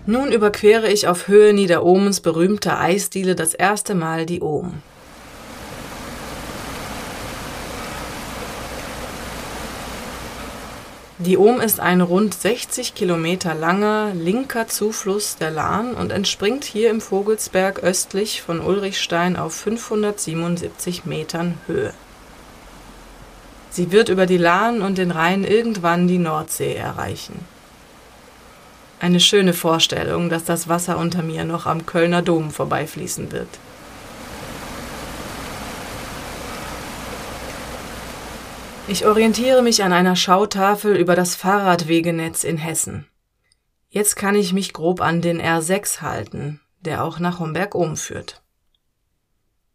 Nun 0.06 0.30
überquere 0.30 0.86
ich 0.86 1.08
auf 1.08 1.26
Höhe 1.26 1.52
Niederohmens 1.52 2.20
berühmter 2.20 2.78
Eisdiele 2.78 3.34
das 3.34 3.54
erste 3.54 3.96
Mal 3.96 4.24
die 4.24 4.40
Ohm. 4.40 4.74
Die 11.22 11.36
Ohm 11.36 11.60
ist 11.60 11.80
ein 11.80 12.00
rund 12.00 12.32
60 12.32 12.94
Kilometer 12.94 13.54
langer, 13.54 14.14
linker 14.14 14.68
Zufluss 14.68 15.36
der 15.36 15.50
Lahn 15.50 15.92
und 15.92 16.12
entspringt 16.12 16.64
hier 16.64 16.88
im 16.88 17.02
Vogelsberg 17.02 17.80
östlich 17.80 18.40
von 18.40 18.62
Ulrichstein 18.62 19.36
auf 19.36 19.54
577 19.54 21.04
Metern 21.04 21.58
Höhe. 21.66 21.92
Sie 23.68 23.92
wird 23.92 24.08
über 24.08 24.24
die 24.24 24.38
Lahn 24.38 24.80
und 24.80 24.96
den 24.96 25.10
Rhein 25.10 25.44
irgendwann 25.44 26.08
die 26.08 26.16
Nordsee 26.16 26.74
erreichen. 26.74 27.44
Eine 28.98 29.20
schöne 29.20 29.52
Vorstellung, 29.52 30.30
dass 30.30 30.44
das 30.44 30.68
Wasser 30.68 30.96
unter 30.96 31.22
mir 31.22 31.44
noch 31.44 31.66
am 31.66 31.84
Kölner 31.84 32.22
Dom 32.22 32.50
vorbeifließen 32.50 33.30
wird. 33.30 33.48
Ich 38.90 39.06
orientiere 39.06 39.62
mich 39.62 39.84
an 39.84 39.92
einer 39.92 40.16
Schautafel 40.16 40.96
über 40.96 41.14
das 41.14 41.36
Fahrradwegenetz 41.36 42.42
in 42.42 42.56
Hessen. 42.56 43.06
Jetzt 43.88 44.16
kann 44.16 44.34
ich 44.34 44.52
mich 44.52 44.72
grob 44.72 45.00
an 45.00 45.22
den 45.22 45.40
R6 45.40 46.00
halten, 46.00 46.60
der 46.80 47.04
auch 47.04 47.20
nach 47.20 47.38
Homberg-Ohm 47.38 47.96
führt. 47.96 48.42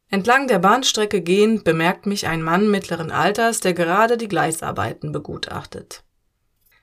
Entlang 0.10 0.50
der 0.50 0.60
Bahnstrecke 0.60 1.22
gehend 1.22 1.64
bemerkt 1.64 2.08
mich 2.08 2.28
ein 2.28 2.42
Mann 2.42 2.70
mittleren 2.70 3.10
Alters, 3.10 3.62
der 3.62 3.74
gerade 3.74 4.18
die 4.18 4.28
Gleisarbeiten 4.28 5.14
begutachtet. 5.14 6.04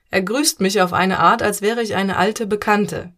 Er 0.09 0.23
grüßt 0.23 0.59
mich 0.59 0.81
auf 0.81 0.91
eine 0.91 1.19
Art, 1.19 1.43
als 1.43 1.61
wäre 1.61 1.83
ich 1.83 1.93
eine 1.93 2.17
alte 2.17 2.47
Bekannte. 2.47 3.13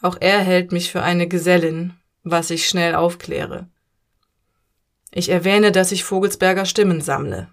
Auch 0.00 0.16
er 0.18 0.38
hält 0.38 0.72
mich 0.72 0.90
für 0.90 1.02
eine 1.02 1.28
Gesellin, 1.28 1.92
was 2.22 2.48
ich 2.48 2.66
schnell 2.66 2.94
aufkläre. 2.94 3.68
Ich 5.10 5.28
erwähne, 5.28 5.72
dass 5.72 5.92
ich 5.92 6.04
Vogelsberger 6.04 6.64
Stimmen 6.64 7.02
sammle. 7.02 7.48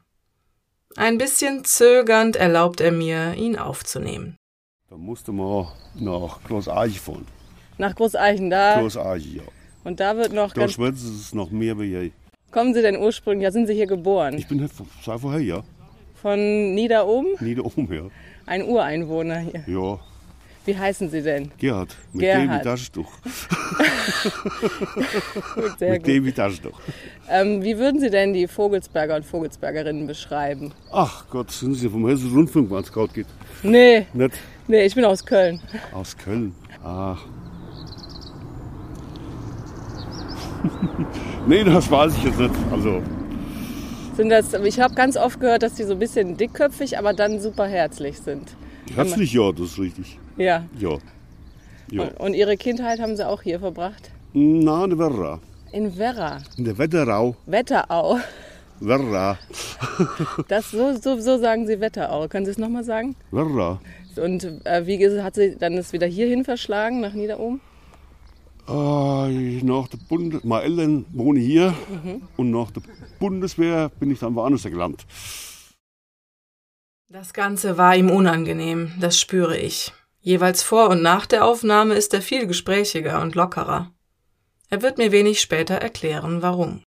Ein 0.95 1.17
bisschen 1.17 1.65
zögernd 1.65 2.35
erlaubt 2.35 2.79
er 2.81 2.91
mir, 2.91 3.33
ihn 3.35 3.57
aufzunehmen. 3.57 4.35
Da 4.89 4.95
musste 4.97 5.31
man 5.31 5.67
nach 5.95 6.43
Großeichen 6.43 7.00
fahren. 7.00 7.27
Nach 7.77 7.95
Großeichen, 7.95 8.50
da. 8.50 8.79
Großeichen, 8.79 9.38
ja. 9.38 9.43
Und 9.83 10.00
da 10.00 10.15
wird 10.15 10.33
noch. 10.33 10.53
Da 10.53 10.62
ganz 10.62 10.73
schwätzt 10.73 11.03
es 11.03 11.33
noch 11.33 11.50
mehr 11.50 11.79
wie 11.79 11.88
hier. 11.88 12.12
Kommen 12.51 12.73
Sie 12.75 12.81
denn 12.83 12.97
ursprünglich, 12.97 13.43
ja, 13.43 13.51
sind 13.51 13.65
Sie 13.65 13.73
hier 13.73 13.88
geboren? 13.88 14.38
Ich 14.38 14.47
bin 14.47 14.62
halt 14.62 14.71
von, 14.71 14.88
sei 15.03 15.17
vorher, 15.17 15.41
ja. 15.41 15.63
Von 16.21 16.75
Niederohm? 16.75 17.25
Nieder 17.39 17.65
oben, 17.65 17.91
ja. 17.91 18.03
Ein 18.45 18.63
Ureinwohner 18.63 19.39
hier. 19.39 19.63
Ja, 19.65 20.00
Wie 20.65 20.77
heißen 20.77 21.09
Sie 21.09 21.21
denn? 21.23 21.51
Gerhard. 21.57 21.97
Mit 22.13 22.21
Gerhard. 22.21 22.59
dem 22.62 22.63
Taschentuch. 22.63 23.12
Sehr 25.79 25.91
Mit 25.91 26.00
gut. 26.03 26.07
dem 26.07 26.25
wie 26.25 26.31
Taschentuch. 26.31 26.79
Ähm, 27.29 27.63
wie 27.63 27.77
würden 27.77 28.00
Sie 28.00 28.10
denn 28.10 28.33
die 28.33 28.48
Vogelsberger 28.48 29.15
und 29.15 29.25
Vogelsbergerinnen 29.25 30.07
beschreiben? 30.07 30.72
Ach 30.91 31.25
Gott, 31.29 31.51
sind 31.51 31.75
Sie 31.75 31.89
vom 31.89 32.07
Hessischen 32.07 32.33
Rundfunk, 32.36 32.69
wenn 32.72 32.79
es 32.79 32.91
gerade 32.91 33.13
geht. 33.13 33.27
Nee, 33.63 34.05
Nicht 34.13 34.33
nee, 34.67 34.86
ich 34.86 34.95
bin 34.95 35.05
aus 35.05 35.25
Köln. 35.25 35.60
aus 35.93 36.17
Köln. 36.17 36.53
Ach. 36.83 37.22
nee, 41.48 41.63
das 41.63 41.89
weiß 41.91 42.15
ich 42.17 42.24
jetzt 42.24 42.39
nicht. 42.39 42.53
Also, 42.72 43.01
Sind 44.15 44.29
das, 44.29 44.53
ich 44.53 44.79
habe 44.79 44.93
ganz 44.95 45.17
oft 45.17 45.39
gehört, 45.39 45.63
dass 45.63 45.74
die 45.75 45.83
so 45.83 45.93
ein 45.93 46.00
bisschen 46.00 46.38
dickköpfig, 46.38 46.98
aber 46.98 47.13
dann 47.13 47.39
super 47.39 47.67
herzlich 47.67 48.19
sind. 48.19 48.55
herzlich 48.95 49.33
ja, 49.33 49.51
das 49.51 49.72
ist 49.72 49.79
richtig. 49.79 50.19
Ja. 50.38 50.65
Ja. 50.79 50.98
Ja. 51.93 52.03
Und, 52.03 52.19
und 52.19 52.33
Ihre 52.33 52.57
Kindheit 52.57 53.00
haben 53.00 53.15
Sie 53.15 53.27
auch 53.27 53.43
hier 53.43 53.59
verbracht? 53.59 54.12
Na, 54.33 54.83
in 54.83 54.89
der 54.89 55.00
Werra. 55.00 55.39
In 55.71 55.95
Werra, 55.95 56.39
In 56.57 56.65
der 56.65 56.77
Wetterau. 56.79 57.35
Wetterau. 57.45 58.17
Werra. 58.79 59.38
Das, 60.47 60.71
so, 60.71 60.97
so, 60.97 61.19
so 61.19 61.38
sagen 61.38 61.67
Sie 61.67 61.79
Wetterau. 61.79 62.27
Können 62.27 62.45
Sie 62.45 62.51
es 62.51 62.57
nochmal 62.57 62.83
sagen? 62.83 63.15
Werra. 63.29 63.79
Und 64.15 64.43
äh, 64.65 64.88
wie 64.88 65.21
hat 65.21 65.35
sie 65.35 65.55
dann 65.55 65.73
es 65.73 65.93
wieder 65.93 66.07
hierhin 66.07 66.43
verschlagen, 66.43 67.00
nach 67.00 67.13
Niederohm? 67.13 67.62
Äh, 68.67 69.62
nach 69.63 69.88
der 69.88 70.00
Bundes 70.09 70.43
meine 70.43 70.63
Eltern 70.63 71.05
wohnen 71.13 71.39
hier 71.39 71.75
und 72.38 72.50
nach 72.50 72.71
der 72.71 72.81
Bundeswehr 73.19 73.89
bin 74.00 74.09
ich 74.09 74.19
dann 74.19 74.33
woanders 74.33 74.63
gelandet. 74.63 75.05
Das 77.09 77.33
Ganze 77.33 77.77
war 77.77 77.95
ihm 77.95 78.09
unangenehm, 78.09 78.93
das 79.00 79.19
spüre 79.19 79.57
ich. 79.57 79.93
Jeweils 80.25 80.63
vor 80.63 80.89
und 80.89 81.01
nach 81.01 81.25
der 81.25 81.44
Aufnahme 81.44 81.96
ist 81.96 82.13
er 82.13 82.22
viel 82.22 82.48
gesprächiger 82.48 83.22
und 83.22 83.36
lockerer. 83.36 83.92
Er 84.70 84.82
wird 84.82 84.98
mir 84.98 85.12
wenig 85.12 85.42
später 85.42 85.75
erklären, 85.75 86.42
warum. 86.42 86.82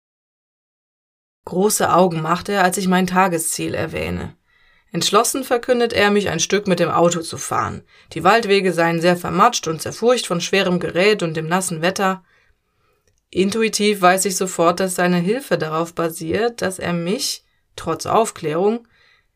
Große 1.45 1.91
Augen 1.91 2.21
macht 2.21 2.47
er, 2.47 2.63
als 2.63 2.77
ich 2.77 2.87
mein 2.87 3.07
Tagesziel 3.07 3.73
erwähne. 3.73 4.37
Entschlossen 4.91 5.43
verkündet 5.43 5.93
er, 5.93 6.11
mich 6.11 6.29
ein 6.29 6.39
Stück 6.39 6.67
mit 6.67 6.79
dem 6.79 6.91
Auto 6.91 7.21
zu 7.21 7.39
fahren. 7.39 7.81
Die 8.13 8.23
Waldwege 8.23 8.71
seien 8.71 9.01
sehr 9.01 9.17
vermatscht 9.17 9.67
und 9.67 9.81
zerfurcht 9.81 10.27
von 10.27 10.39
schwerem 10.39 10.79
Gerät 10.79 11.23
und 11.23 11.35
dem 11.35 11.47
nassen 11.47 11.81
Wetter. 11.81 12.23
Intuitiv 13.31 13.99
weiß 13.99 14.25
ich 14.25 14.35
sofort, 14.35 14.79
dass 14.79 14.93
seine 14.93 15.17
Hilfe 15.17 15.57
darauf 15.57 15.95
basiert, 15.95 16.61
dass 16.61 16.77
er 16.77 16.93
mich, 16.93 17.43
trotz 17.75 18.05
Aufklärung, 18.05 18.87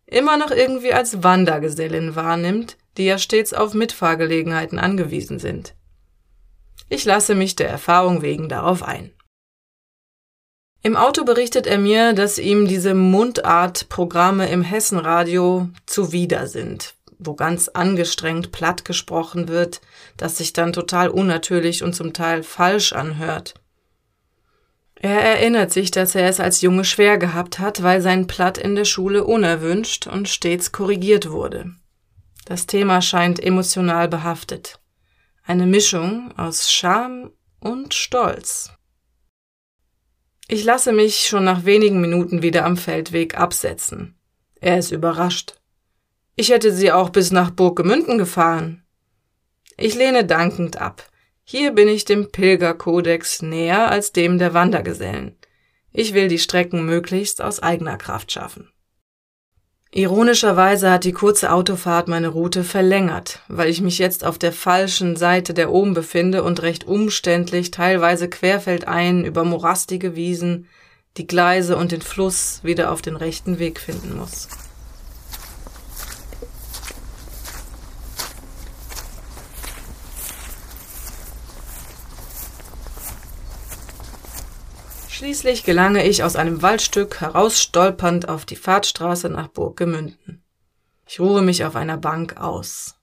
immer 0.06 0.38
noch 0.38 0.52
irgendwie 0.52 0.94
als 0.94 1.24
Wandergesellin 1.24 2.16
wahrnimmt, 2.16 2.78
die 2.98 3.06
ja 3.06 3.18
stets 3.18 3.54
auf 3.54 3.74
Mitfahrgelegenheiten 3.74 4.80
angewiesen 4.80 5.40
sind. 5.40 5.76
Ich 6.90 7.06
lasse 7.06 7.36
mich 7.36 7.56
der 7.56 7.70
Erfahrung 7.70 8.22
wegen 8.22 8.50
darauf 8.50 8.84
ein. 8.84 9.12
Im 10.84 10.96
Auto 10.96 11.26
berichtet 11.26 11.68
er 11.68 11.80
mir, 11.80 12.14
dass 12.14 12.38
ihm 12.38 12.68
diese 12.68 12.94
Mundart-Programme 12.94 14.48
im 14.50 14.62
Hessenradio 14.62 15.70
zuwider 15.86 16.48
sind, 16.48 16.96
wo 17.20 17.34
ganz 17.34 17.68
angestrengt 17.68 18.52
platt 18.52 18.86
gesprochen 18.86 19.48
wird, 19.48 19.82
das 20.16 20.38
sich 20.38 20.54
dann 20.54 20.72
total 20.72 21.10
unnatürlich 21.10 21.84
und 21.84 21.94
zum 21.94 22.14
Teil 22.14 22.44
falsch 22.44 22.94
anhört. 22.94 23.56
Er 25.00 25.22
erinnert 25.22 25.72
sich, 25.72 25.92
dass 25.92 26.16
er 26.16 26.28
es 26.28 26.40
als 26.40 26.62
Junge 26.62 26.84
schwer 26.84 27.18
gehabt 27.18 27.60
hat, 27.60 27.84
weil 27.84 28.02
sein 28.02 28.26
Platt 28.26 28.58
in 28.58 28.76
der 28.76 28.86
Schule 28.86 29.26
unerwünscht 29.26 30.08
und 30.08 30.30
stets 30.30 30.72
korrigiert 30.72 31.30
wurde. 31.30 31.72
Das 32.48 32.66
Thema 32.66 33.02
scheint 33.02 33.44
emotional 33.44 34.08
behaftet. 34.08 34.80
Eine 35.44 35.66
Mischung 35.66 36.34
aus 36.38 36.72
Scham 36.72 37.34
und 37.60 37.94
Stolz. 37.94 38.72
Ich 40.48 40.64
lasse 40.64 40.94
mich 40.94 41.28
schon 41.28 41.44
nach 41.44 41.66
wenigen 41.66 42.00
Minuten 42.00 42.42
wieder 42.42 42.64
am 42.64 42.78
Feldweg 42.78 43.38
absetzen. 43.38 44.18
Er 44.62 44.80
ist 44.80 44.92
überrascht. 44.92 45.60
Ich 46.38 46.48
hätte 46.48 46.72
sie 46.72 46.94
auch 46.94 47.10
bis 47.10 47.32
nach 47.32 47.50
Burgemünden 47.50 48.18
gefahren. 48.18 48.86
Ich 49.76 49.96
lehne 49.96 50.24
dankend 50.24 50.78
ab. 50.78 51.04
Hier 51.44 51.72
bin 51.72 51.90
ich 51.90 52.06
dem 52.06 52.32
Pilgerkodex 52.32 53.42
näher 53.42 53.92
als 53.92 54.14
dem 54.14 54.40
der 54.40 54.54
Wandergesellen. 54.54 55.38
Ich 55.92 56.14
will 56.14 56.30
die 56.30 56.40
Strecken 56.40 56.86
möglichst 56.86 57.42
aus 57.42 57.62
eigener 57.62 57.98
Kraft 57.98 58.32
schaffen. 58.32 58.72
Ironischerweise 59.92 60.92
hat 60.92 61.06
die 61.06 61.14
kurze 61.14 61.52
Autofahrt 61.52 62.08
meine 62.08 62.28
Route 62.28 62.64
verlängert, 62.64 63.42
weil 63.48 63.70
ich 63.70 63.82
mich 63.82 64.00
jetzt 64.00 64.26
auf 64.26 64.38
der 64.38 64.52
falschen 64.52 65.16
Seite 65.16 65.54
der 65.54 65.72
Ohm 65.72 65.94
befinde 65.94 66.44
und 66.44 66.62
recht 66.62 66.86
umständlich, 66.86 67.72
teilweise 67.72 68.30
querfeldein 68.30 69.24
über 69.24 69.46
morastige 69.46 70.16
Wiesen, 70.16 70.68
die 71.16 71.26
Gleise 71.26 71.78
und 71.78 71.92
den 71.92 72.02
Fluss 72.02 72.60
wieder 72.64 72.92
auf 72.92 73.02
den 73.02 73.16
rechten 73.16 73.60
Weg 73.60 73.80
finden 73.80 74.18
muss. 74.18 74.50
Schließlich 85.18 85.64
gelange 85.64 86.06
ich 86.06 86.24
aus 86.24 86.36
einem 86.36 86.62
Waldstück 86.62 87.22
herausstolpernd 87.22 88.30
auf 88.30 88.46
die 88.46 88.56
Fahrtstraße 88.56 89.30
nach 89.30 89.48
Burggemünden. 89.48 90.44
Ich 91.08 91.20
ruhe 91.20 91.42
mich 91.42 91.66
auf 91.66 91.76
einer 91.76 91.98
Bank 91.98 92.38
aus. 92.38 93.00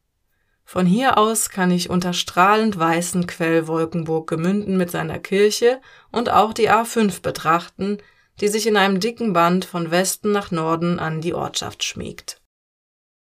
Von 0.64 0.86
hier 0.86 1.18
aus 1.18 1.50
kann 1.50 1.72
ich 1.72 1.90
unter 1.90 2.12
strahlend 2.12 2.78
weißen 2.78 3.26
Quellwolken 3.26 4.04
Burggemünden 4.04 4.76
mit 4.76 4.92
seiner 4.92 5.18
Kirche 5.18 5.80
und 6.12 6.30
auch 6.30 6.52
die 6.52 6.70
A5 6.70 7.20
betrachten, 7.20 7.98
die 8.40 8.46
sich 8.46 8.68
in 8.68 8.76
einem 8.76 9.00
dicken 9.00 9.32
Band 9.32 9.64
von 9.64 9.90
Westen 9.90 10.30
nach 10.30 10.52
Norden 10.52 11.00
an 11.00 11.20
die 11.20 11.34
Ortschaft 11.34 11.82
schmiegt. 11.82 12.40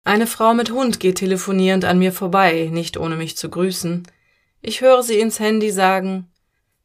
Eine 0.04 0.26
Frau 0.26 0.54
mit 0.54 0.70
Hund 0.70 1.00
geht 1.00 1.18
telefonierend 1.18 1.84
an 1.84 1.98
mir 1.98 2.12
vorbei, 2.14 2.70
nicht 2.72 2.96
ohne 2.96 3.16
mich 3.16 3.36
zu 3.36 3.50
grüßen. 3.50 4.04
Ich 4.62 4.80
höre 4.80 5.02
sie 5.02 5.20
ins 5.20 5.38
Handy 5.38 5.70
sagen, 5.70 6.30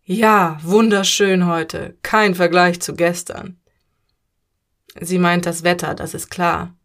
ja, 0.06 0.60
wunderschön 0.62 1.48
heute, 1.48 1.98
kein 2.02 2.36
Vergleich 2.36 2.80
zu 2.82 2.96
gestern. 2.96 3.60
Sie 5.02 5.20
meint 5.20 5.46
das 5.46 5.63
Wetter, 5.63 5.94
das 5.94 6.13
ist 6.13 6.30
klar. 6.30 6.76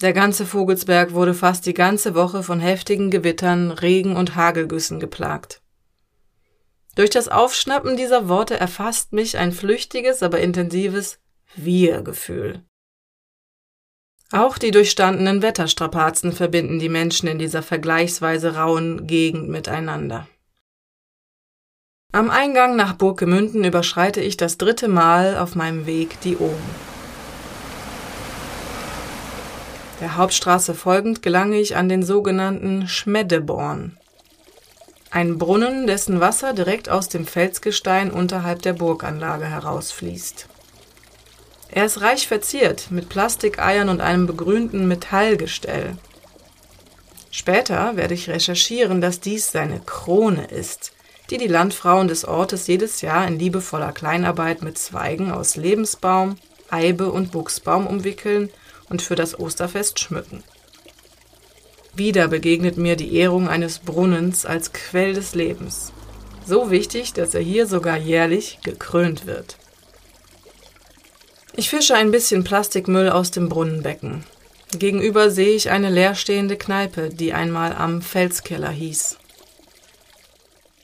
Der 0.00 0.12
ganze 0.12 0.46
Vogelsberg 0.46 1.12
wurde 1.12 1.34
fast 1.34 1.66
die 1.66 1.74
ganze 1.74 2.14
Woche 2.14 2.42
von 2.42 2.60
heftigen 2.60 3.10
Gewittern, 3.10 3.70
Regen 3.70 4.14
und 4.16 4.36
Hagelgüssen 4.36 5.00
geplagt. 5.00 5.62
Durch 6.94 7.10
das 7.10 7.28
Aufschnappen 7.28 7.96
dieser 7.96 8.28
Worte 8.28 8.58
erfasst 8.58 9.12
mich 9.12 9.38
ein 9.38 9.52
flüchtiges, 9.52 10.22
aber 10.22 10.40
intensives 10.40 11.20
Wir-Gefühl. 11.54 12.64
Auch 14.30 14.58
die 14.58 14.72
durchstandenen 14.72 15.40
Wetterstrapazen 15.40 16.32
verbinden 16.32 16.78
die 16.78 16.88
Menschen 16.88 17.28
in 17.28 17.38
dieser 17.38 17.62
vergleichsweise 17.62 18.56
rauen 18.56 19.06
Gegend 19.06 19.48
miteinander. 19.48 20.28
Am 22.10 22.30
Eingang 22.30 22.74
nach 22.74 22.94
Burggemünden 22.94 23.64
überschreite 23.64 24.22
ich 24.22 24.38
das 24.38 24.56
dritte 24.56 24.88
Mal 24.88 25.36
auf 25.36 25.54
meinem 25.54 25.84
Weg 25.84 26.18
die 26.22 26.38
Ohm. 26.38 26.56
Der 30.00 30.16
Hauptstraße 30.16 30.72
folgend 30.72 31.20
gelange 31.20 31.60
ich 31.60 31.76
an 31.76 31.90
den 31.90 32.02
sogenannten 32.02 32.88
Schmeddeborn. 32.88 33.98
Ein 35.10 35.36
Brunnen, 35.36 35.86
dessen 35.86 36.18
Wasser 36.18 36.54
direkt 36.54 36.88
aus 36.88 37.10
dem 37.10 37.26
Felsgestein 37.26 38.10
unterhalb 38.10 38.62
der 38.62 38.72
Burganlage 38.72 39.44
herausfließt. 39.44 40.46
Er 41.68 41.84
ist 41.84 42.00
reich 42.00 42.26
verziert 42.26 42.90
mit 42.90 43.10
Plastikeiern 43.10 43.90
und 43.90 44.00
einem 44.00 44.26
begrünten 44.26 44.88
Metallgestell. 44.88 45.98
Später 47.30 47.96
werde 47.96 48.14
ich 48.14 48.30
recherchieren, 48.30 49.02
dass 49.02 49.20
dies 49.20 49.52
seine 49.52 49.80
Krone 49.80 50.46
ist, 50.46 50.92
die 51.30 51.38
die 51.38 51.46
Landfrauen 51.46 52.08
des 52.08 52.24
Ortes 52.24 52.66
jedes 52.66 53.00
Jahr 53.00 53.26
in 53.26 53.38
liebevoller 53.38 53.92
Kleinarbeit 53.92 54.62
mit 54.62 54.78
Zweigen 54.78 55.30
aus 55.30 55.56
Lebensbaum, 55.56 56.36
Eibe 56.70 57.10
und 57.10 57.32
Buchsbaum 57.32 57.86
umwickeln 57.86 58.50
und 58.88 59.02
für 59.02 59.14
das 59.14 59.38
Osterfest 59.38 60.00
schmücken. 60.00 60.42
Wieder 61.94 62.28
begegnet 62.28 62.76
mir 62.76 62.96
die 62.96 63.16
Ehrung 63.16 63.48
eines 63.48 63.80
Brunnens 63.80 64.46
als 64.46 64.72
Quell 64.72 65.14
des 65.14 65.34
Lebens. 65.34 65.92
So 66.46 66.70
wichtig, 66.70 67.12
dass 67.12 67.34
er 67.34 67.40
hier 67.40 67.66
sogar 67.66 67.98
jährlich 67.98 68.60
gekrönt 68.62 69.26
wird. 69.26 69.56
Ich 71.56 71.70
fische 71.70 71.96
ein 71.96 72.12
bisschen 72.12 72.44
Plastikmüll 72.44 73.10
aus 73.10 73.32
dem 73.32 73.48
Brunnenbecken. 73.48 74.24
Gegenüber 74.78 75.30
sehe 75.30 75.56
ich 75.56 75.70
eine 75.70 75.90
leerstehende 75.90 76.56
Kneipe, 76.56 77.08
die 77.08 77.32
einmal 77.32 77.74
am 77.74 78.00
Felskeller 78.00 78.70
hieß. 78.70 79.18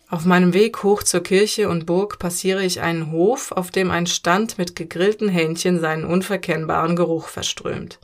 Auf 0.09 0.25
meinem 0.27 0.53
Weg 0.53 0.83
hoch 0.83 1.03
zur 1.03 1.23
Kirche 1.23 1.69
und 1.69 1.87
Burg 1.87 2.19
passiere 2.19 2.65
ich 2.65 2.81
einen 2.81 3.11
Hof, 3.11 3.53
auf 3.53 3.71
dem 3.71 3.91
ein 3.91 4.07
Stand 4.07 4.59
mit 4.59 4.77
gegrillten 4.77 5.29
Hähnchen 5.29 5.81
seinen 5.81 6.05
unverkennbaren 6.05 6.95
Geruch 6.95 7.29
verströmt. 7.29 7.99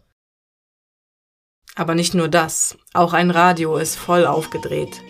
Aber 1.77 1.95
nicht 1.95 2.15
nur 2.15 2.29
das, 2.29 2.77
auch 2.95 3.13
ein 3.13 3.31
Radio 3.31 3.77
ist 3.77 3.97
voll 3.97 4.27
aufgedreht. 4.27 5.01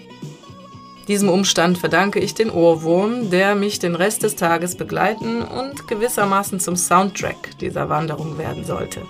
Diesem 1.09 1.29
Umstand 1.29 1.79
verdanke 1.79 2.21
ich 2.21 2.35
den 2.35 2.51
Ohrwurm, 2.51 3.31
der 3.31 3.55
mich 3.55 3.79
den 3.79 3.95
Rest 3.95 4.23
des 4.23 4.37
Tages 4.37 4.77
begleiten 4.77 5.43
und 5.43 5.89
gewissermaßen 5.89 6.61
zum 6.61 6.77
Soundtrack 6.77 7.59
dieser 7.59 7.89
Wanderung 7.89 8.37
werden 8.39 8.65
sollte. 8.65 9.03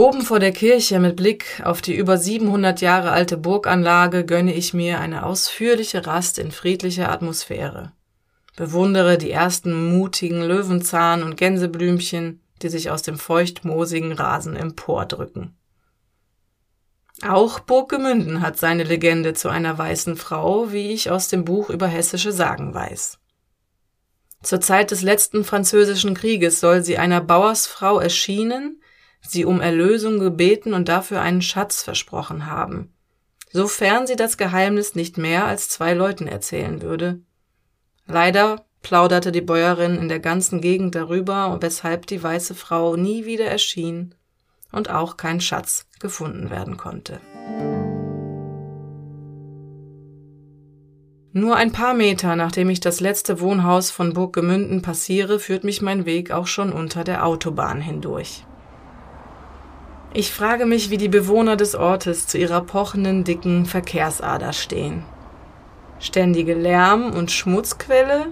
Oben 0.00 0.22
vor 0.22 0.38
der 0.38 0.52
Kirche 0.52 0.98
mit 0.98 1.16
Blick 1.16 1.60
auf 1.62 1.82
die 1.82 1.94
über 1.94 2.16
700 2.16 2.80
Jahre 2.80 3.10
alte 3.10 3.36
Burganlage 3.36 4.24
gönne 4.24 4.54
ich 4.54 4.72
mir 4.72 4.98
eine 4.98 5.26
ausführliche 5.26 6.06
Rast 6.06 6.38
in 6.38 6.52
friedlicher 6.52 7.12
Atmosphäre. 7.12 7.92
Bewundere 8.56 9.18
die 9.18 9.30
ersten 9.30 9.92
mutigen 9.94 10.40
Löwenzahn- 10.40 11.22
und 11.22 11.36
Gänseblümchen, 11.36 12.40
die 12.62 12.70
sich 12.70 12.90
aus 12.90 13.02
dem 13.02 13.18
feuchtmoosigen 13.18 14.12
Rasen 14.12 14.56
empordrücken. 14.56 15.54
Auch 17.20 17.60
Burggemünden 17.60 18.40
hat 18.40 18.58
seine 18.58 18.84
Legende 18.84 19.34
zu 19.34 19.50
einer 19.50 19.76
weißen 19.76 20.16
Frau, 20.16 20.72
wie 20.72 20.92
ich 20.92 21.10
aus 21.10 21.28
dem 21.28 21.44
Buch 21.44 21.68
über 21.68 21.88
hessische 21.88 22.32
Sagen 22.32 22.72
weiß. 22.72 23.18
Zur 24.42 24.62
Zeit 24.62 24.92
des 24.92 25.02
letzten 25.02 25.44
französischen 25.44 26.14
Krieges 26.14 26.58
soll 26.58 26.82
sie 26.82 26.96
einer 26.96 27.20
Bauersfrau 27.20 28.00
erschienen 28.00 28.80
sie 29.20 29.44
um 29.44 29.60
Erlösung 29.60 30.18
gebeten 30.18 30.74
und 30.74 30.88
dafür 30.88 31.20
einen 31.20 31.42
Schatz 31.42 31.82
versprochen 31.82 32.46
haben, 32.46 32.92
sofern 33.52 34.06
sie 34.06 34.16
das 34.16 34.36
Geheimnis 34.36 34.94
nicht 34.94 35.18
mehr 35.18 35.46
als 35.46 35.68
zwei 35.68 35.94
Leuten 35.94 36.26
erzählen 36.26 36.82
würde. 36.82 37.20
Leider 38.06 38.64
plauderte 38.82 39.30
die 39.30 39.40
Bäuerin 39.40 39.96
in 39.96 40.08
der 40.08 40.20
ganzen 40.20 40.60
Gegend 40.60 40.94
darüber, 40.94 41.58
weshalb 41.60 42.06
die 42.06 42.22
weiße 42.22 42.54
Frau 42.54 42.96
nie 42.96 43.24
wieder 43.26 43.46
erschien 43.46 44.14
und 44.72 44.90
auch 44.90 45.16
kein 45.16 45.40
Schatz 45.40 45.86
gefunden 46.00 46.50
werden 46.50 46.76
konnte. 46.76 47.20
Nur 51.32 51.54
ein 51.54 51.70
paar 51.70 51.94
Meter 51.94 52.34
nachdem 52.34 52.70
ich 52.70 52.80
das 52.80 52.98
letzte 52.98 53.40
Wohnhaus 53.40 53.92
von 53.92 54.14
Burggemünden 54.14 54.82
passiere, 54.82 55.38
führt 55.38 55.62
mich 55.62 55.80
mein 55.80 56.04
Weg 56.04 56.32
auch 56.32 56.48
schon 56.48 56.72
unter 56.72 57.04
der 57.04 57.24
Autobahn 57.24 57.80
hindurch. 57.80 58.44
Ich 60.12 60.32
frage 60.32 60.66
mich, 60.66 60.90
wie 60.90 60.96
die 60.96 61.08
Bewohner 61.08 61.54
des 61.56 61.76
Ortes 61.76 62.26
zu 62.26 62.36
ihrer 62.36 62.62
pochenden, 62.62 63.22
dicken 63.22 63.64
Verkehrsader 63.64 64.52
stehen. 64.52 65.04
Ständige 66.00 66.54
Lärm- 66.54 67.12
und 67.12 67.30
Schmutzquelle 67.30 68.26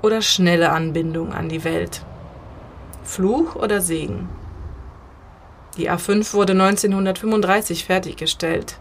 oder 0.00 0.22
schnelle 0.22 0.70
Anbindung 0.70 1.34
an 1.34 1.50
die 1.50 1.62
Welt? 1.62 2.06
Fluch 3.04 3.54
oder 3.54 3.82
Segen? 3.82 4.30
Die 5.76 5.90
A5 5.90 6.32
wurde 6.32 6.54
1935 6.54 7.84
fertiggestellt. 7.84 8.78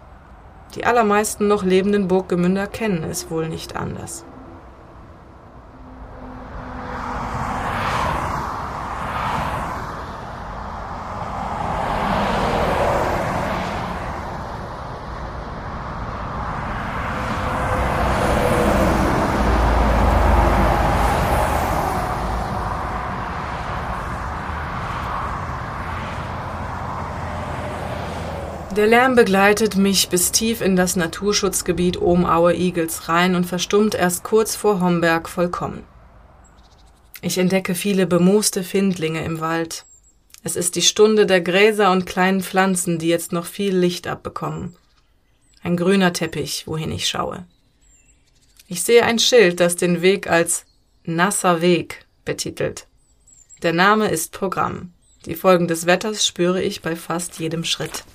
Die 0.75 0.85
allermeisten 0.85 1.49
noch 1.49 1.63
lebenden 1.63 2.07
Burggemünder 2.07 2.67
kennen 2.67 3.03
es 3.03 3.29
wohl 3.29 3.49
nicht 3.49 3.75
anders. 3.75 4.23
Der 28.79 28.87
Lärm 28.87 29.13
begleitet 29.13 29.75
mich 29.75 30.07
bis 30.07 30.31
tief 30.31 30.61
in 30.61 30.77
das 30.77 30.95
Naturschutzgebiet 30.95 32.01
Omaue-Igels 32.01 33.09
rein 33.09 33.35
und 33.35 33.43
verstummt 33.43 33.93
erst 33.93 34.23
kurz 34.23 34.55
vor 34.55 34.79
Homberg 34.79 35.27
vollkommen. 35.27 35.83
Ich 37.21 37.37
entdecke 37.37 37.75
viele 37.75 38.07
bemooste 38.07 38.63
Findlinge 38.63 39.21
im 39.25 39.41
Wald. 39.41 39.83
Es 40.45 40.55
ist 40.55 40.77
die 40.77 40.81
Stunde 40.81 41.25
der 41.25 41.41
Gräser 41.41 41.91
und 41.91 42.05
kleinen 42.05 42.41
Pflanzen, 42.41 42.99
die 42.99 43.09
jetzt 43.09 43.33
noch 43.33 43.45
viel 43.45 43.75
Licht 43.75 44.07
abbekommen. 44.07 44.77
Ein 45.61 45.75
grüner 45.75 46.13
Teppich, 46.13 46.65
wohin 46.65 46.93
ich 46.93 47.09
schaue. 47.09 47.45
Ich 48.69 48.81
sehe 48.83 49.03
ein 49.03 49.19
Schild, 49.19 49.59
das 49.59 49.75
den 49.75 50.01
Weg 50.01 50.29
als 50.29 50.63
nasser 51.03 51.59
Weg 51.59 52.05
betitelt. 52.23 52.87
Der 53.61 53.73
Name 53.73 54.07
ist 54.07 54.31
Programm. 54.31 54.93
Die 55.25 55.35
Folgen 55.35 55.67
des 55.67 55.85
Wetters 55.85 56.25
spüre 56.25 56.61
ich 56.63 56.81
bei 56.81 56.95
fast 56.95 57.39
jedem 57.39 57.65
Schritt. 57.65 58.05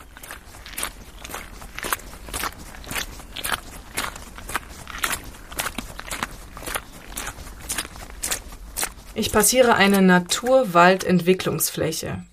Ich 9.16 9.30
passiere 9.30 9.76
eine 9.76 10.02
Naturwaldentwicklungsfläche. 10.02 12.24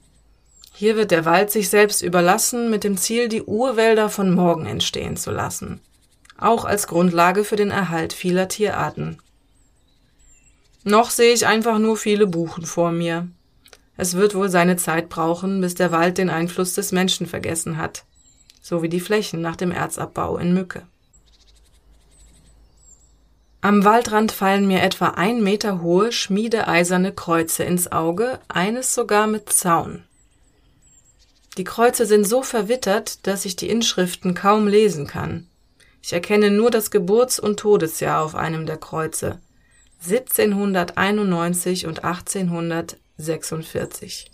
Hier 0.74 0.96
wird 0.96 1.12
der 1.12 1.26
Wald 1.26 1.52
sich 1.52 1.70
selbst 1.70 2.02
überlassen 2.02 2.72
mit 2.72 2.84
dem 2.84 2.98
Ziel, 2.98 3.30
die 3.30 3.44
Urwälder 3.44 4.10
von 4.10 4.34
morgen 4.34 4.65
entstehen 4.65 5.15
zu 5.15 5.30
lassen. 5.30 5.80
Auch 6.39 6.65
als 6.65 6.88
Grundlage 6.88 7.44
für 7.44 7.56
den 7.56 7.70
Erhalt 7.70 8.13
vieler 8.13 8.48
Tierarten. 8.48 9.20
Noch 10.84 11.12
sehe 11.12 11.36
ich 11.36 11.46
einfach 11.46 11.78
nur 11.78 11.98
viele 11.98 12.26
Buchen 12.26 12.65
vor 12.65 12.91
mir. 12.91 13.28
Es 13.96 14.15
wird 14.15 14.34
wohl 14.34 14.50
seine 14.50 14.78
Zeit 14.78 15.08
brauchen, 15.08 15.62
bis 15.62 15.76
der 15.76 15.91
Wald 15.91 16.17
den 16.17 16.32
Einfluss 16.32 16.74
des 16.74 16.91
Menschen 16.91 17.28
vergessen 17.28 17.78
hat. 17.78 18.06
So 18.60 18.82
wie 18.82 18.89
die 18.89 19.02
Flächen 19.02 19.41
nach 19.41 19.56
dem 19.56 19.72
Erzabbau 19.72 20.39
in 20.39 20.56
Mücke. 20.56 20.82
Am 23.63 23.86
Waldrand 23.86 24.32
fallen 24.32 24.67
mir 24.67 24.82
etwa 24.82 25.10
ein 25.10 25.43
Meter 25.43 25.84
hohe 25.84 26.12
schmiedeeiserne 26.12 27.13
Kreuze 27.13 27.63
ins 27.63 27.91
Auge, 27.91 28.39
eines 28.47 28.95
sogar 28.95 29.28
mit 29.28 29.54
Zaun. 29.54 30.04
Die 31.60 31.63
Kreuze 31.63 32.08
sind 32.08 32.28
so 32.28 32.41
verwittert, 32.41 33.28
dass 33.28 33.45
ich 33.45 33.56
die 33.56 33.69
Inschriften 33.69 34.34
kaum 34.34 34.67
lesen 34.67 35.06
kann. 35.06 35.45
Ich 36.02 36.12
erkenne 36.12 36.50
nur 36.50 36.71
das 36.71 36.89
Geburts- 36.89 37.39
und 37.39 37.60
Todesjahr 37.60 38.24
auf 38.24 38.34
einem 38.34 38.65
der 38.65 38.78
Kreuze. 38.78 39.39
1791 40.04 41.86
und 41.86 42.04
1846. 42.04 44.32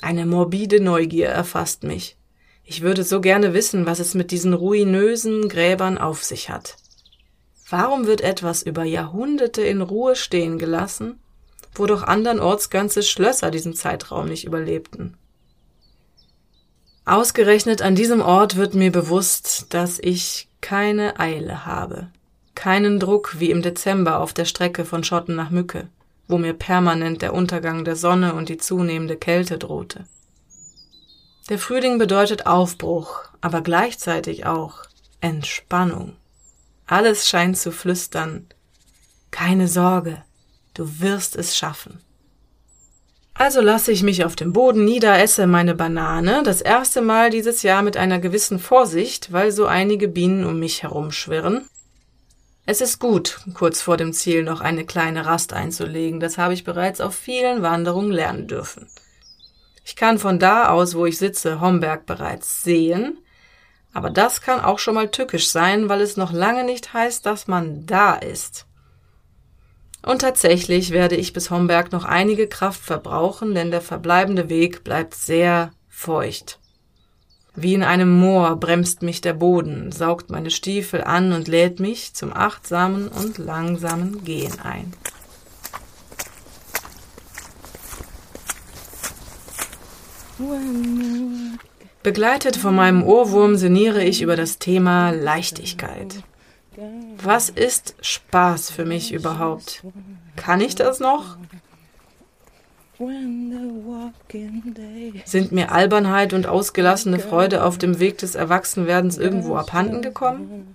Eine 0.00 0.26
morbide 0.26 0.80
Neugier 0.80 1.30
erfasst 1.30 1.82
mich. 1.82 2.16
Ich 2.62 2.82
würde 2.82 3.02
so 3.02 3.20
gerne 3.20 3.52
wissen, 3.52 3.84
was 3.84 3.98
es 3.98 4.14
mit 4.14 4.30
diesen 4.30 4.54
ruinösen 4.54 5.48
Gräbern 5.48 5.98
auf 5.98 6.22
sich 6.22 6.50
hat. 6.50 6.76
Warum 7.68 8.06
wird 8.06 8.20
etwas 8.20 8.62
über 8.62 8.84
Jahrhunderte 8.84 9.62
in 9.62 9.80
Ruhe 9.80 10.16
stehen 10.16 10.58
gelassen, 10.58 11.18
wo 11.74 11.86
doch 11.86 12.02
andernorts 12.02 12.70
ganze 12.70 13.02
Schlösser 13.02 13.50
diesen 13.50 13.74
Zeitraum 13.74 14.26
nicht 14.26 14.44
überlebten? 14.44 15.16
Ausgerechnet 17.06 17.82
an 17.82 17.94
diesem 17.94 18.22
Ort 18.22 18.56
wird 18.56 18.74
mir 18.74 18.90
bewusst, 18.90 19.66
dass 19.70 19.98
ich 19.98 20.48
keine 20.60 21.20
Eile 21.20 21.66
habe, 21.66 22.08
keinen 22.54 22.98
Druck 22.98 23.38
wie 23.40 23.50
im 23.50 23.60
Dezember 23.60 24.20
auf 24.20 24.32
der 24.32 24.46
Strecke 24.46 24.84
von 24.84 25.04
Schotten 25.04 25.34
nach 25.34 25.50
Mücke, 25.50 25.88
wo 26.28 26.38
mir 26.38 26.54
permanent 26.54 27.20
der 27.20 27.34
Untergang 27.34 27.84
der 27.84 27.96
Sonne 27.96 28.34
und 28.34 28.48
die 28.48 28.56
zunehmende 28.56 29.16
Kälte 29.16 29.58
drohte. 29.58 30.06
Der 31.50 31.58
Frühling 31.58 31.98
bedeutet 31.98 32.46
Aufbruch, 32.46 33.20
aber 33.42 33.60
gleichzeitig 33.60 34.46
auch 34.46 34.84
Entspannung. 35.20 36.16
Alles 36.86 37.28
scheint 37.28 37.56
zu 37.56 37.72
flüstern. 37.72 38.46
Keine 39.30 39.68
Sorge, 39.68 40.22
du 40.74 41.00
wirst 41.00 41.36
es 41.36 41.56
schaffen. 41.56 42.00
Also 43.32 43.60
lasse 43.60 43.90
ich 43.90 44.04
mich 44.04 44.24
auf 44.24 44.36
dem 44.36 44.52
Boden 44.52 44.84
nieder, 44.84 45.18
esse 45.18 45.48
meine 45.48 45.74
Banane, 45.74 46.42
das 46.44 46.60
erste 46.60 47.02
Mal 47.02 47.30
dieses 47.30 47.62
Jahr 47.62 47.82
mit 47.82 47.96
einer 47.96 48.20
gewissen 48.20 48.60
Vorsicht, 48.60 49.32
weil 49.32 49.50
so 49.50 49.66
einige 49.66 50.06
Bienen 50.06 50.44
um 50.44 50.60
mich 50.60 50.84
herumschwirren. 50.84 51.68
Es 52.64 52.80
ist 52.80 53.00
gut, 53.00 53.40
kurz 53.54 53.82
vor 53.82 53.96
dem 53.96 54.12
Ziel 54.12 54.44
noch 54.44 54.60
eine 54.60 54.86
kleine 54.86 55.26
Rast 55.26 55.52
einzulegen, 55.52 56.20
das 56.20 56.38
habe 56.38 56.54
ich 56.54 56.64
bereits 56.64 57.00
auf 57.00 57.14
vielen 57.14 57.62
Wanderungen 57.62 58.12
lernen 58.12 58.46
dürfen. 58.46 58.88
Ich 59.84 59.96
kann 59.96 60.18
von 60.18 60.38
da 60.38 60.68
aus, 60.68 60.94
wo 60.94 61.04
ich 61.04 61.18
sitze, 61.18 61.60
Homberg 61.60 62.06
bereits 62.06 62.62
sehen, 62.62 63.18
aber 63.94 64.10
das 64.10 64.42
kann 64.42 64.60
auch 64.60 64.80
schon 64.80 64.94
mal 64.94 65.08
tückisch 65.08 65.48
sein, 65.48 65.88
weil 65.88 66.00
es 66.00 66.16
noch 66.16 66.32
lange 66.32 66.64
nicht 66.64 66.92
heißt, 66.92 67.24
dass 67.24 67.46
man 67.46 67.86
da 67.86 68.14
ist. 68.14 68.66
Und 70.02 70.20
tatsächlich 70.20 70.90
werde 70.90 71.16
ich 71.16 71.32
bis 71.32 71.50
Homberg 71.50 71.92
noch 71.92 72.04
einige 72.04 72.46
Kraft 72.46 72.82
verbrauchen, 72.82 73.54
denn 73.54 73.70
der 73.70 73.80
verbleibende 73.80 74.50
Weg 74.50 74.84
bleibt 74.84 75.14
sehr 75.14 75.70
feucht. 75.88 76.58
Wie 77.54 77.72
in 77.72 77.84
einem 77.84 78.18
Moor 78.18 78.56
bremst 78.56 79.02
mich 79.02 79.20
der 79.20 79.32
Boden, 79.32 79.92
saugt 79.92 80.28
meine 80.28 80.50
Stiefel 80.50 81.04
an 81.04 81.32
und 81.32 81.46
lädt 81.46 81.78
mich 81.78 82.14
zum 82.14 82.32
achtsamen 82.32 83.06
und 83.08 83.38
langsamen 83.38 84.24
Gehen 84.24 84.58
ein. 84.60 84.92
When 90.36 91.60
Begleitet 92.04 92.58
von 92.58 92.74
meinem 92.74 93.02
Ohrwurm 93.02 93.56
sinniere 93.56 94.04
ich 94.04 94.20
über 94.20 94.36
das 94.36 94.58
Thema 94.58 95.08
Leichtigkeit. 95.08 96.22
Was 97.16 97.48
ist 97.48 97.94
Spaß 98.02 98.70
für 98.70 98.84
mich 98.84 99.14
überhaupt? 99.14 99.82
Kann 100.36 100.60
ich 100.60 100.74
das 100.74 101.00
noch? 101.00 101.38
Sind 105.24 105.52
mir 105.52 105.72
Albernheit 105.72 106.34
und 106.34 106.46
ausgelassene 106.46 107.20
Freude 107.20 107.64
auf 107.64 107.78
dem 107.78 107.98
Weg 107.98 108.18
des 108.18 108.34
Erwachsenwerdens 108.34 109.16
irgendwo 109.16 109.56
abhanden 109.56 110.02
gekommen? 110.02 110.74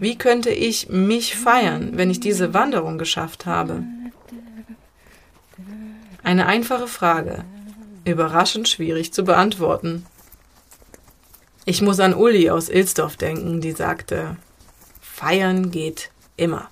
Wie 0.00 0.18
könnte 0.18 0.50
ich 0.50 0.88
mich 0.88 1.36
feiern, 1.36 1.92
wenn 1.94 2.10
ich 2.10 2.18
diese 2.18 2.52
Wanderung 2.52 2.98
geschafft 2.98 3.46
habe? 3.46 3.84
Eine 6.24 6.46
einfache 6.46 6.88
Frage, 6.88 7.44
Überraschend 8.04 8.68
schwierig 8.68 9.12
zu 9.12 9.24
beantworten. 9.24 10.06
Ich 11.64 11.82
muss 11.82 12.00
an 12.00 12.14
Uli 12.14 12.50
aus 12.50 12.68
Ilsdorf 12.68 13.16
denken, 13.16 13.60
die 13.60 13.72
sagte, 13.72 14.36
Feiern 15.00 15.70
geht 15.70 16.10
immer. 16.36 16.68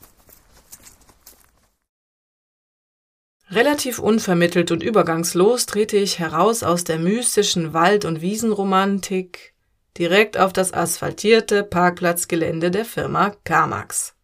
Relativ 3.48 3.98
unvermittelt 3.98 4.70
und 4.70 4.82
übergangslos 4.82 5.66
trete 5.66 5.96
ich 5.96 6.18
heraus 6.18 6.62
aus 6.62 6.84
der 6.84 6.98
mystischen 6.98 7.72
Wald- 7.72 8.04
und 8.04 8.20
Wiesenromantik 8.20 9.54
direkt 9.98 10.38
auf 10.38 10.52
das 10.52 10.72
asphaltierte 10.72 11.64
Parkplatzgelände 11.64 12.70
der 12.70 12.84
Firma 12.84 13.34
Carmax. 13.44 14.14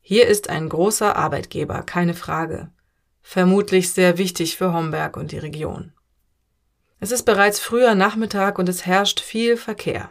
Hier 0.00 0.26
ist 0.26 0.48
ein 0.48 0.68
großer 0.68 1.16
Arbeitgeber, 1.16 1.82
keine 1.82 2.14
Frage. 2.14 2.70
Vermutlich 3.22 3.90
sehr 3.90 4.18
wichtig 4.18 4.56
für 4.56 4.72
Homberg 4.72 5.16
und 5.16 5.32
die 5.32 5.38
Region. 5.38 5.92
Es 7.00 7.12
ist 7.12 7.24
bereits 7.24 7.60
früher 7.60 7.94
Nachmittag 7.94 8.58
und 8.58 8.68
es 8.68 8.84
herrscht 8.84 9.20
viel 9.20 9.56
Verkehr. 9.56 10.10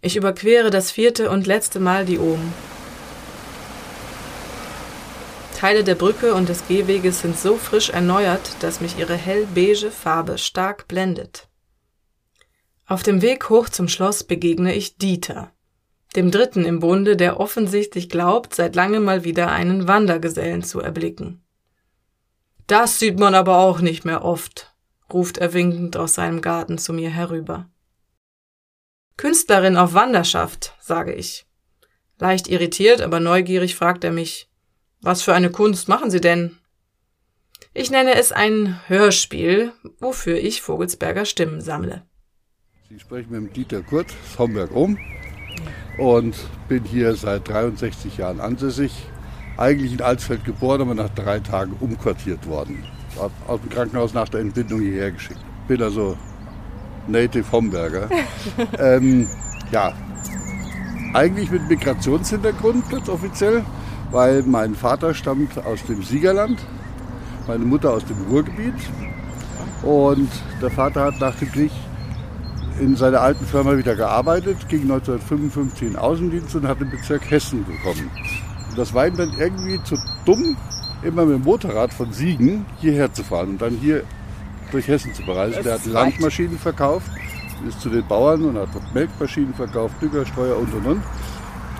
Ich 0.00 0.16
überquere 0.16 0.70
das 0.70 0.90
vierte 0.90 1.30
und 1.30 1.46
letzte 1.46 1.80
Mal 1.80 2.04
die 2.04 2.18
Ohm. 2.18 2.52
Teile 5.56 5.82
der 5.82 5.94
Brücke 5.94 6.34
und 6.34 6.50
des 6.50 6.68
Gehweges 6.68 7.22
sind 7.22 7.38
so 7.38 7.56
frisch 7.56 7.88
erneuert, 7.88 8.54
dass 8.60 8.82
mich 8.82 8.98
ihre 8.98 9.14
hellbeige 9.14 9.90
Farbe 9.90 10.36
stark 10.36 10.88
blendet. 10.88 11.48
Auf 12.86 13.02
dem 13.02 13.22
Weg 13.22 13.48
hoch 13.48 13.70
zum 13.70 13.88
Schloss 13.88 14.24
begegne 14.24 14.74
ich 14.74 14.98
Dieter, 14.98 15.52
dem 16.16 16.30
Dritten 16.30 16.66
im 16.66 16.80
Bunde, 16.80 17.16
der 17.16 17.40
offensichtlich 17.40 18.10
glaubt, 18.10 18.54
seit 18.54 18.76
langem 18.76 19.04
mal 19.04 19.24
wieder 19.24 19.50
einen 19.50 19.88
Wandergesellen 19.88 20.62
zu 20.62 20.80
erblicken. 20.80 21.42
Das 22.66 22.98
sieht 22.98 23.18
man 23.18 23.34
aber 23.34 23.56
auch 23.56 23.80
nicht 23.80 24.04
mehr 24.04 24.22
oft, 24.22 24.73
ruft 25.14 25.38
er 25.38 25.54
winkend 25.54 25.96
aus 25.96 26.14
seinem 26.14 26.42
Garten 26.42 26.76
zu 26.76 26.92
mir 26.92 27.08
herüber. 27.08 27.70
Künstlerin 29.16 29.76
auf 29.76 29.94
Wanderschaft, 29.94 30.76
sage 30.80 31.14
ich. 31.14 31.46
Leicht 32.18 32.48
irritiert, 32.48 33.00
aber 33.00 33.20
neugierig 33.20 33.76
fragt 33.76 34.04
er 34.04 34.12
mich, 34.12 34.50
was 35.00 35.22
für 35.22 35.34
eine 35.34 35.50
Kunst 35.50 35.88
machen 35.88 36.10
Sie 36.10 36.20
denn? 36.20 36.58
Ich 37.72 37.90
nenne 37.90 38.14
es 38.14 38.32
ein 38.32 38.80
Hörspiel, 38.88 39.72
wofür 40.00 40.38
ich 40.38 40.62
Vogelsberger 40.62 41.24
Stimmen 41.24 41.60
sammle. 41.60 42.02
Sie 42.88 42.98
sprechen 42.98 43.42
mit 43.42 43.56
Dieter 43.56 43.82
Kurt 43.82 44.06
aus 44.06 44.38
Homberg 44.38 44.72
um 44.72 44.98
und 45.98 46.34
bin 46.68 46.84
hier 46.84 47.14
seit 47.14 47.48
63 47.48 48.16
Jahren 48.16 48.40
ansässig. 48.40 48.92
Eigentlich 49.56 49.92
in 49.92 50.02
Alsfeld 50.02 50.44
geboren, 50.44 50.80
aber 50.80 50.94
nach 50.94 51.10
drei 51.10 51.38
Tagen 51.38 51.76
umquartiert 51.78 52.46
worden. 52.46 52.84
Aus 53.16 53.60
dem 53.60 53.70
Krankenhaus 53.70 54.14
nach 54.14 54.28
der 54.28 54.40
Entbindung 54.40 54.80
hierher 54.80 55.12
geschickt. 55.12 55.40
Bin 55.68 55.82
also 55.82 56.16
Native 57.06 57.50
Homberger. 57.52 58.08
ähm, 58.78 59.28
ja, 59.70 59.92
eigentlich 61.12 61.50
mit 61.50 61.68
Migrationshintergrund, 61.68 62.90
ganz 62.90 63.08
offiziell, 63.08 63.64
weil 64.10 64.42
mein 64.42 64.74
Vater 64.74 65.14
stammt 65.14 65.56
aus 65.64 65.84
dem 65.84 66.02
Siegerland, 66.02 66.60
meine 67.46 67.64
Mutter 67.64 67.92
aus 67.92 68.04
dem 68.04 68.16
Ruhrgebiet. 68.30 68.74
Und 69.82 70.30
der 70.60 70.70
Vater 70.70 71.04
hat 71.04 71.20
nach 71.20 71.34
dem 71.36 71.52
Krieg 71.52 71.70
in 72.80 72.96
seiner 72.96 73.20
alten 73.20 73.44
Firma 73.44 73.76
wieder 73.76 73.94
gearbeitet, 73.94 74.68
ging 74.68 74.82
1955 74.82 75.88
in 75.88 75.96
Außendienst 75.96 76.56
und 76.56 76.66
hat 76.66 76.80
den 76.80 76.90
Bezirk 76.90 77.30
Hessen 77.30 77.64
bekommen. 77.64 78.10
Und 78.70 78.78
das 78.78 78.92
war 78.92 79.06
ihm 79.06 79.16
dann 79.16 79.32
irgendwie 79.38 79.80
zu 79.84 79.96
dumm, 80.24 80.56
immer 81.04 81.24
mit 81.24 81.36
dem 81.36 81.44
Motorrad 81.44 81.92
von 81.92 82.12
Siegen 82.12 82.66
hierher 82.80 83.12
zu 83.12 83.22
fahren 83.22 83.50
und 83.50 83.62
dann 83.62 83.76
hier 83.76 84.02
durch 84.72 84.88
Hessen 84.88 85.14
zu 85.14 85.22
bereisen. 85.24 85.62
Der 85.62 85.74
hat 85.74 85.86
Landmaschinen 85.86 86.58
verkauft, 86.58 87.10
ist 87.68 87.80
zu 87.80 87.90
den 87.90 88.06
Bauern 88.06 88.44
und 88.44 88.58
hat 88.58 88.68
Melkmaschinen 88.94 89.54
verkauft, 89.54 89.94
Dügerstreuer 90.00 90.56
und 90.56 90.72
und 90.74 90.86
und. 90.86 91.02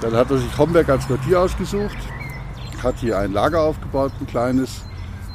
Dann 0.01 0.13
hat 0.15 0.31
er 0.31 0.39
sich 0.39 0.59
Homberg 0.59 0.89
als 0.89 1.07
Quartier 1.07 1.41
ausgesucht, 1.41 1.97
hat 2.83 2.97
hier 2.99 3.19
ein 3.19 3.33
Lager 3.33 3.61
aufgebaut, 3.61 4.13
ein 4.21 4.27
kleines, 4.27 4.83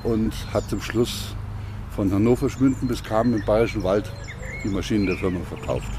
und 0.03 0.33
hat 0.53 0.69
zum 0.69 0.81
Schluss 0.81 1.35
von 1.95 2.11
Hannover 2.13 2.49
Schmünden 2.49 2.87
bis 2.87 3.03
Kamen 3.03 3.33
im 3.33 3.45
Bayerischen 3.45 3.83
Wald 3.83 4.11
die 4.63 4.69
Maschinen 4.69 5.05
der 5.05 5.17
Firma 5.17 5.39
verkauft. 5.47 5.91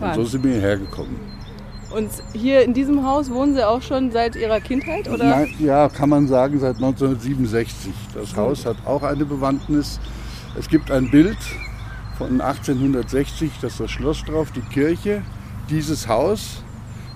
Und 0.00 0.14
so 0.14 0.24
sind 0.24 0.44
wir 0.44 0.52
hierher 0.52 0.76
gekommen. 0.76 1.37
Und 1.90 2.10
hier 2.34 2.62
in 2.62 2.74
diesem 2.74 3.04
Haus 3.06 3.30
wohnen 3.30 3.54
Sie 3.54 3.66
auch 3.66 3.80
schon 3.80 4.10
seit 4.10 4.36
Ihrer 4.36 4.60
Kindheit? 4.60 5.08
Oder? 5.08 5.24
Nein, 5.24 5.54
ja, 5.58 5.88
kann 5.88 6.10
man 6.10 6.28
sagen, 6.28 6.60
seit 6.60 6.76
1967. 6.76 7.92
Das 8.14 8.36
Haus 8.36 8.66
hat 8.66 8.76
auch 8.84 9.02
eine 9.02 9.24
Bewandtnis. 9.24 9.98
Es 10.58 10.68
gibt 10.68 10.90
ein 10.90 11.10
Bild 11.10 11.38
von 12.18 12.40
1860, 12.40 13.52
das 13.62 13.72
ist 13.72 13.80
das 13.80 13.90
Schloss 13.90 14.24
drauf, 14.24 14.50
die 14.50 14.60
Kirche, 14.60 15.22
dieses 15.70 16.08
Haus. 16.08 16.62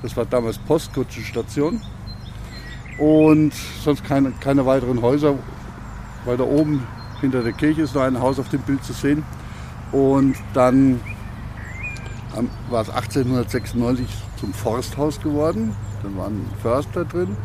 Das 0.03 0.17
war 0.17 0.25
damals 0.25 0.59
Postkutschenstation. 0.59 1.81
Und 2.99 3.53
sonst 3.83 4.05
keine, 4.05 4.33
keine 4.41 4.65
weiteren 4.65 5.03
Häuser, 5.03 5.35
weil 6.25 6.37
da 6.37 6.45
oben 6.45 6.87
hinter 7.21 7.43
der 7.43 7.53
Kirche 7.53 7.83
ist 7.83 7.95
noch 7.95 8.03
ein 8.03 8.21
Haus 8.21 8.39
auf 8.39 8.49
dem 8.49 8.61
Bild 8.63 8.85
zu 8.85 8.93
sehen. 8.93 9.25
Und 9.93 10.37
dann 10.55 11.01
war 12.71 12.83
es 12.83 12.91
1896 12.91 14.07
zum 14.39 14.53
Forsthaus 14.53 15.21
geworden. 15.21 15.75
Dann 16.03 16.17
war 16.17 16.27
ein 16.27 16.47
Förster 16.63 17.05
drin. 17.05 17.37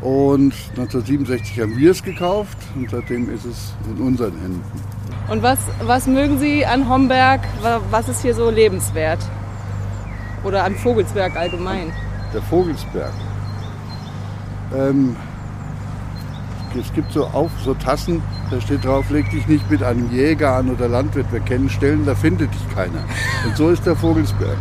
Und 0.00 0.52
1967 0.70 1.60
haben 1.60 1.76
wir 1.76 1.90
es 1.90 2.02
gekauft 2.02 2.58
und 2.74 2.90
seitdem 2.90 3.32
ist 3.34 3.44
es 3.44 3.72
in 3.88 4.02
unseren 4.02 4.38
Händen. 4.38 4.62
Und 5.30 5.42
was, 5.42 5.58
was 5.82 6.06
mögen 6.06 6.38
Sie 6.38 6.66
an 6.66 6.88
Homberg? 6.88 7.40
Was 7.90 8.08
ist 8.08 8.20
hier 8.22 8.34
so 8.34 8.50
lebenswert? 8.50 9.20
Oder 10.44 10.64
an 10.64 10.74
Vogelsberg 10.74 11.34
allgemein? 11.36 11.90
Der 12.34 12.42
Vogelsberg. 12.42 13.12
Ähm, 14.76 15.16
es 16.76 16.92
gibt 16.92 17.12
so, 17.12 17.24
auf, 17.26 17.50
so 17.64 17.74
Tassen, 17.74 18.22
da 18.50 18.60
steht 18.60 18.84
drauf, 18.84 19.10
leg 19.10 19.30
dich 19.30 19.46
nicht 19.46 19.70
mit 19.70 19.82
einem 19.82 20.10
Jäger 20.10 20.56
an 20.56 20.70
oder 20.70 20.88
Landwirt. 20.88 21.30
Wir 21.32 21.40
kennen 21.40 21.68
Stellen, 21.68 22.04
da 22.06 22.14
findet 22.14 22.52
dich 22.52 22.74
keiner. 22.74 23.04
Und 23.46 23.56
so 23.56 23.70
ist 23.70 23.84
der 23.86 23.96
Vogelsberg. 23.96 24.56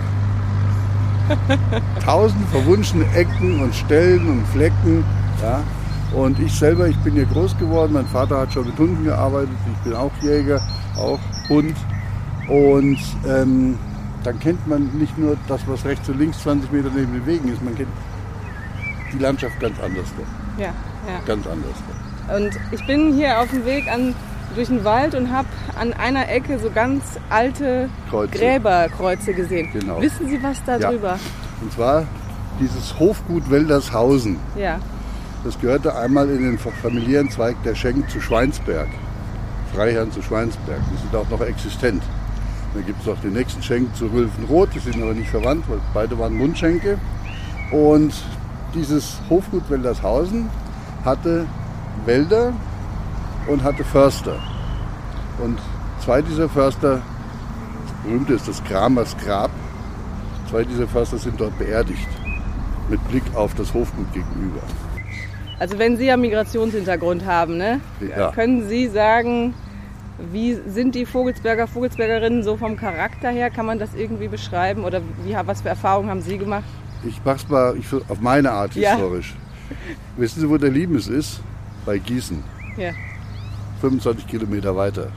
Tausend 2.05 2.47
verwunschene 2.49 3.05
Ecken 3.15 3.61
und 3.61 3.73
Stellen 3.73 4.27
und 4.29 4.47
Flecken. 4.47 5.03
Ja. 5.41 5.63
Und 6.13 6.39
ich 6.39 6.53
selber, 6.53 6.87
ich 6.87 6.97
bin 6.97 7.13
hier 7.13 7.25
groß 7.25 7.57
geworden. 7.57 7.93
Mein 7.93 8.05
Vater 8.05 8.39
hat 8.41 8.53
schon 8.53 8.67
mit 8.67 8.77
Hunden 8.77 9.03
gearbeitet. 9.03 9.55
Ich 9.73 9.79
bin 9.83 9.93
auch 9.93 10.11
Jäger, 10.21 10.61
auch 10.95 11.19
Hund. 11.49 11.75
Und 12.47 12.99
ähm, 13.27 13.77
dann 14.23 14.39
kennt 14.39 14.67
man 14.67 14.89
nicht 14.97 15.17
nur 15.17 15.37
das, 15.47 15.61
was 15.67 15.83
rechts 15.85 16.07
und 16.09 16.19
links 16.19 16.39
20 16.43 16.71
Meter 16.71 16.89
neben 16.95 17.13
den 17.13 17.25
Wegen 17.25 17.51
ist. 17.51 17.63
Man 17.63 17.75
kennt 17.75 17.89
die 19.11 19.19
Landschaft 19.19 19.59
ganz 19.59 19.79
anders. 19.79 20.05
Ja, 20.57 20.65
ja. 20.65 20.73
Ganz 21.25 21.47
anders. 21.47 21.75
Und 22.35 22.51
ich 22.71 22.85
bin 22.85 23.13
hier 23.13 23.39
auf 23.39 23.49
dem 23.49 23.65
Weg 23.65 23.91
an, 23.91 24.15
durch 24.55 24.67
den 24.67 24.83
Wald 24.83 25.15
und 25.15 25.31
habe 25.31 25.47
an 25.79 25.93
einer 25.93 26.29
Ecke 26.29 26.59
so 26.59 26.69
ganz 26.69 27.03
alte 27.29 27.89
Kreuze. 28.09 28.37
Gräberkreuze 28.37 29.33
gesehen. 29.33 29.69
Genau. 29.73 30.01
Wissen 30.01 30.27
Sie 30.29 30.41
was 30.43 30.57
Ja. 30.67 30.77
darüber? 30.77 31.17
Und 31.61 31.71
zwar 31.73 32.05
dieses 32.59 32.97
Hofgut 32.99 33.49
Weldershausen. 33.49 34.37
Ja. 34.57 34.79
Das 35.43 35.59
gehörte 35.59 35.95
einmal 35.97 36.29
in 36.29 36.43
den 36.43 36.57
familiären 36.57 37.29
Zweig 37.29 37.55
der 37.63 37.75
Schenk 37.75 38.09
zu 38.09 38.21
Schweinsberg. 38.21 38.87
Freiherren 39.73 40.11
zu 40.11 40.21
Schweinsberg. 40.21 40.79
Die 40.93 40.97
sind 41.01 41.15
auch 41.15 41.29
noch 41.29 41.41
existent. 41.45 42.03
Dann 42.73 42.85
gibt 42.85 43.01
es 43.01 43.07
noch 43.07 43.19
den 43.19 43.33
nächsten 43.33 43.61
Schenk 43.61 43.95
zu 43.95 44.05
Rülfenroth. 44.05 44.69
Die 44.73 44.79
sind 44.79 45.01
aber 45.01 45.13
nicht 45.13 45.29
verwandt, 45.29 45.65
weil 45.67 45.79
beide 45.93 46.17
waren 46.17 46.35
Mundschenke. 46.37 46.97
Und 47.71 48.13
dieses 48.73 49.17
Hofgut 49.29 49.69
Weldershausen 49.69 50.47
hatte 51.03 51.45
Wälder 52.05 52.53
und 53.47 53.63
hatte 53.63 53.83
Förster. 53.83 54.37
Und 55.43 55.59
zwei 56.03 56.21
dieser 56.21 56.49
Förster, 56.49 57.01
das 57.85 57.93
berühmte 58.03 58.33
ist 58.33 58.47
das 58.47 58.63
Kramers 58.63 59.15
Grab, 59.17 59.51
zwei 60.49 60.63
dieser 60.63 60.87
Förster 60.87 61.17
sind 61.17 61.39
dort 61.39 61.57
beerdigt. 61.57 62.07
Mit 62.89 63.05
Blick 63.07 63.23
auf 63.33 63.53
das 63.55 63.73
Hofgut 63.73 64.11
gegenüber. 64.13 64.59
Also 65.57 65.79
wenn 65.79 65.95
Sie 65.95 66.05
ja 66.05 66.17
Migrationshintergrund 66.17 67.25
haben, 67.25 67.57
ne? 67.57 67.79
Ja. 68.15 68.31
können 68.31 68.67
Sie 68.67 68.87
sagen, 68.89 69.53
wie 70.31 70.59
sind 70.67 70.93
die 70.93 71.05
Vogelsberger, 71.05 71.67
Vogelsbergerinnen 71.67 72.43
so 72.43 72.57
vom 72.57 72.75
Charakter 72.75 73.29
her? 73.29 73.49
Kann 73.49 73.65
man 73.65 73.79
das 73.79 73.89
irgendwie 73.95 74.27
beschreiben? 74.27 74.83
Oder 74.83 75.01
wie, 75.23 75.35
was 75.45 75.61
für 75.61 75.69
Erfahrungen 75.69 76.09
haben 76.09 76.21
Sie 76.21 76.37
gemacht? 76.37 76.65
Ich 77.05 77.21
mach's 77.23 77.47
mal 77.47 77.75
ich, 77.77 77.85
auf 78.09 78.19
meine 78.19 78.51
Art 78.51 78.75
Ja. 78.75 78.91
historisch. 78.91 79.33
Wissen 80.17 80.41
Sie, 80.41 80.49
wo 80.49 80.57
der 80.57 80.69
Liebes 80.69 81.07
ist? 81.07 81.39
Bei 81.85 81.97
Gießen. 81.97 82.43
Ja. 82.77 82.91
25 83.81 84.27
Kilometer 84.27 84.75
weiter. 84.75 85.07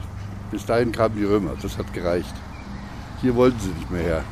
Bis 0.51 0.65
dahin 0.65 0.91
kamen 0.91 1.15
die 1.15 1.23
Römer. 1.23 1.51
Das 1.61 1.77
hat 1.77 1.93
gereicht. 1.93 2.33
Hier 3.21 3.35
wollten 3.35 3.59
sie 3.59 3.69
nicht 3.69 3.89
mehr 3.89 4.03
her. 4.03 4.23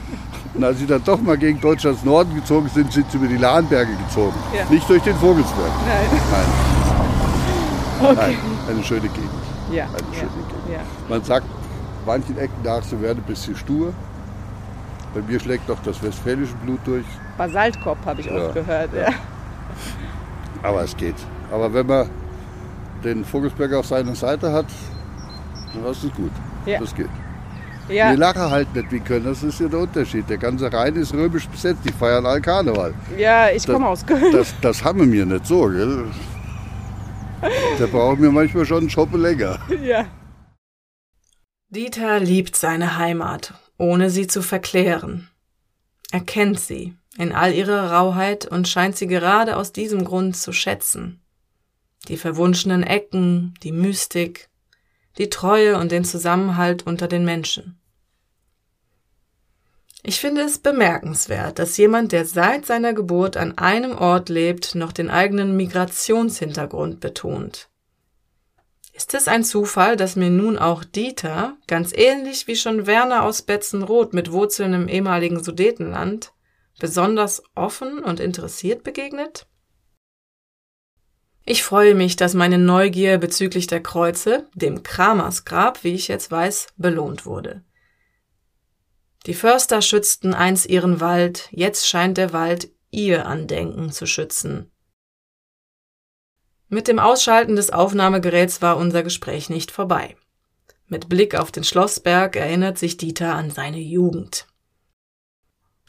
Und 0.54 0.64
als 0.64 0.78
sie 0.78 0.86
dann 0.86 1.02
doch 1.04 1.20
mal 1.20 1.36
gegen 1.36 1.60
Deutschlands 1.60 2.04
Norden 2.04 2.34
gezogen 2.34 2.68
sind, 2.68 2.92
sind 2.92 3.10
sie 3.10 3.16
über 3.16 3.26
die 3.26 3.36
Lahnberge 3.36 3.92
gezogen. 4.06 4.34
Ja. 4.54 4.64
Nicht 4.70 4.88
durch 4.88 5.02
den 5.02 5.16
Vogelsberg. 5.16 5.72
Nein. 5.86 6.20
Nein. 6.30 6.46
Okay. 8.00 8.14
Nein. 8.14 8.36
Eine 8.68 8.84
schöne 8.84 9.08
Gegend. 9.08 9.28
Ja. 9.72 9.86
Eine 9.86 9.96
ja. 9.96 10.20
schöne 10.20 10.30
Gegend. 10.30 10.72
ja. 10.72 10.80
Man 11.08 11.24
sagt 11.24 11.46
manchen 12.06 12.38
Ecken 12.38 12.62
nach, 12.62 12.80
sie 12.84 13.00
werden 13.00 13.18
ein 13.18 13.24
bisschen 13.26 13.56
stur. 13.56 13.92
Bei 15.14 15.20
mir 15.20 15.40
schlägt 15.40 15.68
noch 15.68 15.82
das 15.82 16.00
westfälische 16.00 16.54
Blut 16.64 16.78
durch. 16.84 17.04
Basaltkopf 17.36 17.98
habe 18.06 18.20
ich 18.20 18.30
oft 18.30 18.54
gehört. 18.54 18.94
Ja. 18.94 19.08
Aber 20.62 20.84
es 20.84 20.96
geht. 20.96 21.16
Aber 21.50 21.72
wenn 21.72 21.86
man 21.86 22.08
den 23.04 23.24
Vogelsberger 23.24 23.78
auf 23.78 23.86
seiner 23.86 24.14
Seite 24.14 24.52
hat, 24.52 24.66
dann 25.74 25.90
ist 25.90 26.04
es 26.04 26.12
gut. 26.12 26.32
Ja. 26.66 26.80
Das 26.80 26.94
geht. 26.94 27.08
Ja. 27.88 28.10
Wir 28.10 28.18
lachen 28.18 28.50
halt 28.50 28.74
nicht 28.74 28.92
wie 28.92 29.00
können, 29.00 29.24
das 29.24 29.42
ist 29.42 29.60
ja 29.60 29.68
der 29.68 29.78
Unterschied. 29.80 30.28
Der 30.28 30.36
ganze 30.36 30.70
Rhein 30.70 30.94
ist 30.96 31.14
römisch 31.14 31.48
besetzt, 31.48 31.80
die 31.84 31.92
feiern 31.92 32.26
all 32.26 32.40
Karneval. 32.40 32.92
ja, 33.16 33.48
ich 33.48 33.66
komme 33.66 33.88
aus 33.88 34.04
Köln. 34.04 34.30
Das, 34.32 34.54
das 34.60 34.84
haben 34.84 35.00
wir 35.00 35.06
mir 35.06 35.24
nicht 35.24 35.46
so, 35.46 35.68
gell? 35.68 36.04
Da 37.78 37.86
brauchen 37.86 38.20
wir 38.20 38.30
manchmal 38.30 38.66
schon 38.66 38.78
einen 38.78 38.90
Schoppe 38.90 39.16
länger. 39.16 39.58
Ja. 39.82 40.06
Dieter 41.70 42.20
liebt 42.20 42.56
seine 42.56 42.98
Heimat, 42.98 43.54
ohne 43.78 44.10
sie 44.10 44.26
zu 44.26 44.42
verklären. 44.42 45.28
Er 46.10 46.20
kennt 46.20 46.58
sie 46.58 46.94
in 47.16 47.32
all 47.32 47.52
ihrer 47.52 47.92
Rauheit 47.92 48.46
und 48.46 48.68
scheint 48.68 48.96
sie 48.96 49.06
gerade 49.06 49.56
aus 49.56 49.72
diesem 49.72 50.04
Grund 50.04 50.36
zu 50.36 50.52
schätzen. 50.52 51.20
Die 52.06 52.16
verwunschenen 52.16 52.84
Ecken, 52.84 53.54
die 53.62 53.72
Mystik, 53.72 54.48
die 55.18 55.30
Treue 55.30 55.78
und 55.78 55.90
den 55.90 56.04
Zusammenhalt 56.04 56.86
unter 56.86 57.08
den 57.08 57.24
Menschen. 57.24 57.78
Ich 60.02 60.20
finde 60.20 60.42
es 60.42 60.58
bemerkenswert, 60.58 61.58
dass 61.58 61.76
jemand, 61.76 62.12
der 62.12 62.24
seit 62.24 62.64
seiner 62.64 62.94
Geburt 62.94 63.36
an 63.36 63.58
einem 63.58 63.98
Ort 63.98 64.28
lebt, 64.28 64.74
noch 64.74 64.92
den 64.92 65.10
eigenen 65.10 65.56
Migrationshintergrund 65.56 67.00
betont. 67.00 67.68
Ist 68.94 69.14
es 69.14 69.28
ein 69.28 69.44
Zufall, 69.44 69.96
dass 69.96 70.16
mir 70.16 70.30
nun 70.30 70.56
auch 70.56 70.82
Dieter, 70.82 71.56
ganz 71.66 71.92
ähnlich 71.92 72.46
wie 72.46 72.56
schon 72.56 72.86
Werner 72.86 73.22
aus 73.24 73.42
Betzenroth 73.42 74.12
mit 74.12 74.32
Wurzeln 74.32 74.72
im 74.72 74.88
ehemaligen 74.88 75.42
Sudetenland, 75.42 76.32
besonders 76.80 77.42
offen 77.54 77.98
und 77.98 78.18
interessiert 78.18 78.84
begegnet? 78.84 79.46
Ich 81.50 81.62
freue 81.62 81.94
mich, 81.94 82.14
dass 82.16 82.34
meine 82.34 82.58
Neugier 82.58 83.16
bezüglich 83.16 83.66
der 83.66 83.82
Kreuze, 83.82 84.46
dem 84.52 84.82
Kramersgrab, 84.82 85.82
wie 85.82 85.94
ich 85.94 86.06
jetzt 86.06 86.30
weiß, 86.30 86.66
belohnt 86.76 87.24
wurde. 87.24 87.64
Die 89.24 89.32
Förster 89.32 89.80
schützten 89.80 90.34
einst 90.34 90.66
ihren 90.66 91.00
Wald, 91.00 91.48
jetzt 91.50 91.88
scheint 91.88 92.18
der 92.18 92.34
Wald 92.34 92.70
ihr 92.90 93.24
Andenken 93.24 93.92
zu 93.92 94.04
schützen. 94.04 94.70
Mit 96.68 96.86
dem 96.86 96.98
Ausschalten 96.98 97.56
des 97.56 97.70
Aufnahmegeräts 97.70 98.60
war 98.60 98.76
unser 98.76 99.02
Gespräch 99.02 99.48
nicht 99.48 99.70
vorbei. 99.70 100.16
Mit 100.86 101.08
Blick 101.08 101.34
auf 101.34 101.50
den 101.50 101.64
Schlossberg 101.64 102.36
erinnert 102.36 102.76
sich 102.76 102.98
Dieter 102.98 103.34
an 103.34 103.50
seine 103.50 103.80
Jugend. 103.80 104.47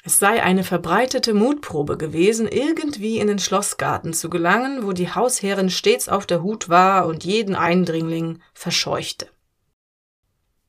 Es 0.10 0.18
sei 0.18 0.42
eine 0.42 0.64
verbreitete 0.64 1.36
Mutprobe 1.36 1.96
gewesen, 1.96 2.48
irgendwie 2.48 3.20
in 3.20 3.28
den 3.28 3.38
Schlossgarten 3.38 4.12
zu 4.12 4.28
gelangen, 4.28 4.84
wo 4.84 4.92
die 4.92 5.14
Hausherrin 5.14 5.70
stets 5.70 6.10
auf 6.10 6.26
der 6.26 6.42
Hut 6.42 6.68
war 6.68 7.06
und 7.06 7.24
jeden 7.24 7.56
Eindringling 7.56 8.40
verscheuchte. 8.56 9.28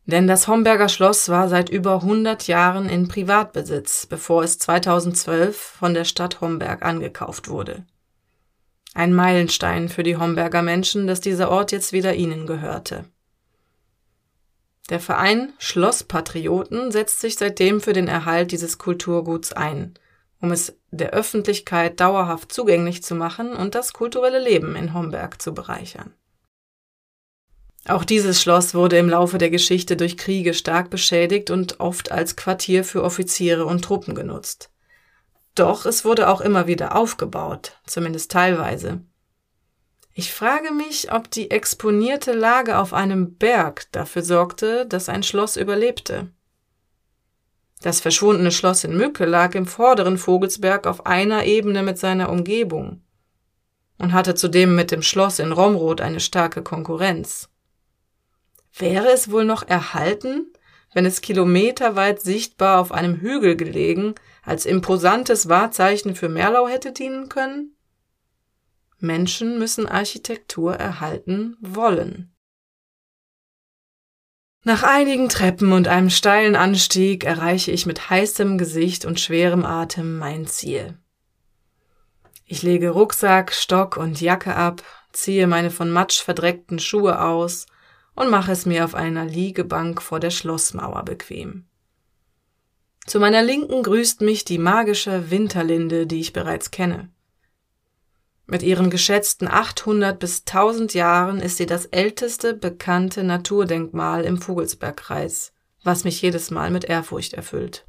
Denn 0.04 0.26
das 0.26 0.46
Homberger 0.46 0.90
Schloss 0.90 1.30
war 1.30 1.48
seit 1.48 1.70
über 1.70 2.02
100 2.02 2.48
Jahren 2.48 2.90
in 2.90 3.08
Privatbesitz, 3.08 4.04
bevor 4.04 4.42
es 4.42 4.58
2012 4.58 5.56
von 5.56 5.94
der 5.94 6.04
Stadt 6.04 6.42
Homberg 6.42 6.84
angekauft 6.84 7.48
wurde. 7.48 7.86
Ein 8.92 9.14
Meilenstein 9.14 9.88
für 9.88 10.02
die 10.02 10.18
Homberger 10.18 10.60
Menschen, 10.60 11.06
dass 11.06 11.22
dieser 11.22 11.50
Ort 11.50 11.72
jetzt 11.72 11.94
wieder 11.94 12.14
ihnen 12.14 12.46
gehörte. 12.46 13.06
Der 14.90 15.00
Verein 15.00 15.52
Schlosspatrioten 15.58 16.90
setzt 16.90 17.20
sich 17.20 17.36
seitdem 17.36 17.80
für 17.80 17.92
den 17.92 18.08
Erhalt 18.08 18.50
dieses 18.50 18.76
Kulturguts 18.76 19.52
ein, 19.52 19.94
um 20.40 20.50
es 20.50 20.76
der 20.90 21.10
Öffentlichkeit 21.10 22.00
dauerhaft 22.00 22.52
zugänglich 22.52 23.04
zu 23.04 23.14
machen 23.14 23.54
und 23.54 23.76
das 23.76 23.92
kulturelle 23.92 24.40
Leben 24.40 24.74
in 24.74 24.92
Homberg 24.92 25.40
zu 25.40 25.54
bereichern. 25.54 26.12
Auch 27.86 28.04
dieses 28.04 28.42
Schloss 28.42 28.74
wurde 28.74 28.98
im 28.98 29.08
Laufe 29.08 29.38
der 29.38 29.48
Geschichte 29.48 29.96
durch 29.96 30.16
Kriege 30.16 30.54
stark 30.54 30.90
beschädigt 30.90 31.50
und 31.50 31.80
oft 31.80 32.10
als 32.12 32.36
Quartier 32.36 32.84
für 32.84 33.04
Offiziere 33.04 33.64
und 33.64 33.82
Truppen 33.84 34.14
genutzt. 34.14 34.70
Doch 35.54 35.86
es 35.86 36.04
wurde 36.04 36.28
auch 36.28 36.40
immer 36.40 36.66
wieder 36.66 36.96
aufgebaut, 36.96 37.78
zumindest 37.86 38.32
teilweise. 38.32 39.02
Ich 40.12 40.32
frage 40.32 40.72
mich, 40.72 41.12
ob 41.12 41.30
die 41.30 41.50
exponierte 41.50 42.32
Lage 42.32 42.78
auf 42.78 42.92
einem 42.92 43.36
Berg 43.36 43.90
dafür 43.92 44.22
sorgte, 44.22 44.86
dass 44.86 45.08
ein 45.08 45.22
Schloss 45.22 45.56
überlebte. 45.56 46.28
Das 47.80 48.00
verschwundene 48.00 48.50
Schloss 48.50 48.84
in 48.84 48.96
Mücke 48.96 49.24
lag 49.24 49.54
im 49.54 49.66
vorderen 49.66 50.18
Vogelsberg 50.18 50.86
auf 50.86 51.06
einer 51.06 51.44
Ebene 51.44 51.82
mit 51.82 51.98
seiner 51.98 52.28
Umgebung 52.28 53.02
und 53.98 54.12
hatte 54.12 54.34
zudem 54.34 54.74
mit 54.74 54.90
dem 54.90 55.02
Schloss 55.02 55.38
in 55.38 55.52
Romroth 55.52 56.00
eine 56.00 56.20
starke 56.20 56.62
Konkurrenz. 56.62 57.48
Wäre 58.76 59.10
es 59.10 59.30
wohl 59.30 59.44
noch 59.44 59.66
erhalten, 59.66 60.52
wenn 60.92 61.06
es 61.06 61.20
kilometerweit 61.20 62.20
sichtbar 62.20 62.80
auf 62.80 62.92
einem 62.92 63.16
Hügel 63.20 63.56
gelegen 63.56 64.14
als 64.42 64.66
imposantes 64.66 65.48
Wahrzeichen 65.48 66.14
für 66.14 66.28
Merlau 66.28 66.68
hätte 66.68 66.92
dienen 66.92 67.28
können? 67.28 67.76
Menschen 69.02 69.58
müssen 69.58 69.86
Architektur 69.86 70.74
erhalten 70.74 71.56
wollen. 71.60 72.34
Nach 74.62 74.82
einigen 74.82 75.28
Treppen 75.30 75.72
und 75.72 75.88
einem 75.88 76.10
steilen 76.10 76.54
Anstieg 76.54 77.24
erreiche 77.24 77.70
ich 77.70 77.86
mit 77.86 78.10
heißem 78.10 78.58
Gesicht 78.58 79.06
und 79.06 79.18
schwerem 79.18 79.64
Atem 79.64 80.18
mein 80.18 80.46
Ziel. 80.46 80.98
Ich 82.44 82.62
lege 82.62 82.90
Rucksack, 82.90 83.54
Stock 83.54 83.96
und 83.96 84.20
Jacke 84.20 84.54
ab, 84.54 84.82
ziehe 85.12 85.46
meine 85.46 85.70
von 85.70 85.90
Matsch 85.90 86.20
verdreckten 86.20 86.78
Schuhe 86.78 87.22
aus 87.22 87.66
und 88.14 88.28
mache 88.28 88.52
es 88.52 88.66
mir 88.66 88.84
auf 88.84 88.94
einer 88.94 89.24
Liegebank 89.24 90.02
vor 90.02 90.20
der 90.20 90.30
Schlossmauer 90.30 91.04
bequem. 91.04 91.66
Zu 93.06 93.18
meiner 93.18 93.42
Linken 93.42 93.82
grüßt 93.82 94.20
mich 94.20 94.44
die 94.44 94.58
magische 94.58 95.30
Winterlinde, 95.30 96.06
die 96.06 96.20
ich 96.20 96.32
bereits 96.32 96.70
kenne. 96.70 97.08
Mit 98.50 98.64
ihren 98.64 98.90
geschätzten 98.90 99.46
800 99.46 100.18
bis 100.18 100.40
1000 100.40 100.92
Jahren 100.94 101.38
ist 101.38 101.56
sie 101.56 101.66
das 101.66 101.86
älteste 101.86 102.52
bekannte 102.52 103.22
Naturdenkmal 103.22 104.24
im 104.24 104.42
Vogelsbergkreis, 104.42 105.52
was 105.84 106.02
mich 106.02 106.20
jedes 106.20 106.50
Mal 106.50 106.72
mit 106.72 106.84
Ehrfurcht 106.84 107.32
erfüllt. 107.32 107.86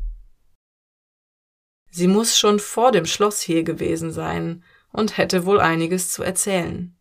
Sie 1.89 2.07
muss 2.07 2.37
schon 2.37 2.59
vor 2.59 2.91
dem 2.91 3.07
Schloss 3.07 3.41
hier 3.41 3.63
gewesen 3.63 4.11
sein 4.11 4.63
und 4.91 5.17
hätte 5.17 5.47
wohl 5.47 5.59
einiges 5.59 6.11
zu 6.11 6.21
erzählen. 6.21 6.95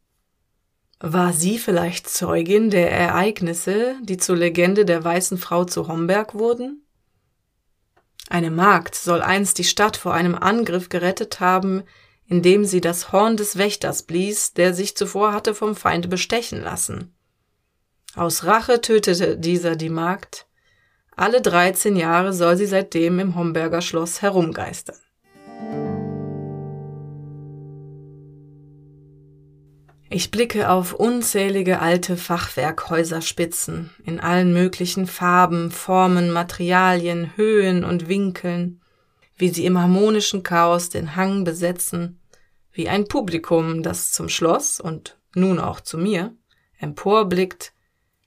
War 0.99 1.35
sie 1.35 1.59
vielleicht 1.59 2.09
Zeugin 2.09 2.71
der 2.71 2.91
Ereignisse, 2.91 3.97
die 4.03 4.17
zur 4.17 4.37
Legende 4.37 4.87
der 4.87 5.05
weißen 5.05 5.37
Frau 5.37 5.67
zu 5.67 5.87
Homberg 5.87 6.33
wurden? 6.33 6.87
Eine 8.31 8.51
Magd 8.51 8.95
soll 8.95 9.21
einst 9.21 9.59
die 9.59 9.65
Stadt 9.65 9.99
vor 9.99 10.15
einem 10.15 10.35
Angriff 10.35 10.89
gerettet 10.89 11.41
haben, 11.41 11.83
indem 12.31 12.65
sie 12.65 12.81
das 12.81 13.11
Horn 13.11 13.37
des 13.37 13.59
Wächters 13.59 14.05
blies, 14.05 14.55
der 14.55 14.73
sich 14.73 14.97
zuvor 14.97 15.33
hatte 15.33 15.53
vom 15.53 15.75
Feinde 15.75 16.07
bestechen 16.07 16.63
lassen. 16.63 17.13
Aus 18.15 18.45
Rache 18.45 18.81
tötete 18.81 19.37
dieser 19.37 19.75
die 19.75 19.89
Magd. 19.89 20.47
Alle 21.17 21.43
dreizehn 21.43 21.97
Jahre 21.97 22.33
soll 22.33 22.57
sie 22.57 22.67
seitdem 22.67 23.19
im 23.19 23.35
Homberger 23.35 23.83
Schloss 23.83 24.23
herumgeistern. 24.23 24.97
Ich 30.09 30.31
blicke 30.31 30.71
auf 30.71 30.93
unzählige 30.93 31.81
alte 31.81 32.17
Fachwerkhäuserspitzen 32.17 33.91
in 34.05 34.21
allen 34.21 34.53
möglichen 34.53 35.09
Farben, 35.09 35.73
Formen, 35.73 36.31
Materialien, 36.31 37.33
Höhen 37.37 37.85
und 37.85 38.09
Winkeln, 38.09 38.81
wie 39.37 39.49
sie 39.49 39.67
im 39.67 39.79
harmonischen 39.79 40.45
Chaos 40.45 40.91
den 40.91 41.17
Hang 41.17 41.43
besetzen 41.43 42.20
wie 42.73 42.89
ein 42.89 43.07
Publikum, 43.07 43.83
das 43.83 44.13
zum 44.13 44.29
Schloss 44.29 44.81
und 44.81 45.19
nun 45.35 45.59
auch 45.59 45.81
zu 45.81 45.99
mir 45.99 46.35
emporblickt 46.79 47.73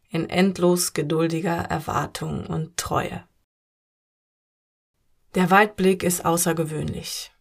in 0.10 0.30
endlos 0.30 0.94
geduldiger 0.94 1.56
Erwartung 1.56 2.46
und 2.46 2.78
Treue. 2.78 3.24
Der 5.34 5.50
Weitblick 5.50 6.04
ist 6.04 6.24
außergewöhnlich. 6.24 7.32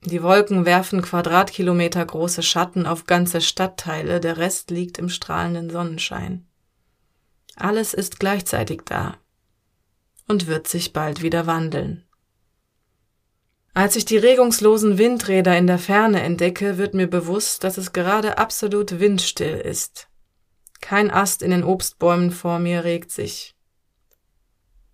Die 0.00 0.22
Wolken 0.22 0.64
werfen 0.64 1.02
Quadratkilometer 1.02 2.04
große 2.04 2.42
Schatten 2.42 2.86
auf 2.86 3.04
ganze 3.04 3.40
Stadtteile, 3.40 4.20
der 4.20 4.38
Rest 4.38 4.70
liegt 4.70 4.98
im 4.98 5.08
strahlenden 5.08 5.68
Sonnenschein. 5.68 6.46
Alles 7.56 7.92
ist 7.92 8.18
gleichzeitig 8.18 8.82
da 8.84 9.18
und 10.28 10.46
wird 10.46 10.68
sich 10.68 10.92
bald 10.92 11.22
wieder 11.22 11.46
wandeln. 11.46 12.05
Als 13.76 13.94
ich 13.94 14.06
die 14.06 14.16
regungslosen 14.16 14.96
Windräder 14.96 15.54
in 15.58 15.66
der 15.66 15.78
Ferne 15.78 16.22
entdecke, 16.22 16.78
wird 16.78 16.94
mir 16.94 17.08
bewusst, 17.08 17.62
dass 17.62 17.76
es 17.76 17.92
gerade 17.92 18.38
absolut 18.38 19.00
windstill 19.00 19.58
ist. 19.58 20.08
Kein 20.80 21.10
Ast 21.10 21.42
in 21.42 21.50
den 21.50 21.62
Obstbäumen 21.62 22.30
vor 22.30 22.58
mir 22.58 22.84
regt 22.84 23.10
sich. 23.10 23.54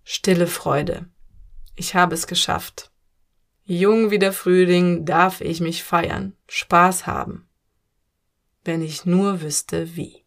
Stille 0.03 0.47
Freude. 0.47 1.05
Ich 1.77 1.95
habe 1.95 2.13
es 2.13 2.27
geschafft. 2.27 2.91
Jung 3.63 4.11
wie 4.11 4.19
der 4.19 4.33
Frühling 4.33 5.05
darf 5.05 5.39
ich 5.39 5.61
mich 5.61 5.81
feiern, 5.81 6.35
Spaß 6.49 7.07
haben. 7.07 7.47
Wenn 8.65 8.81
ich 8.81 9.05
nur 9.05 9.41
wüsste 9.41 9.95
wie. 9.95 10.25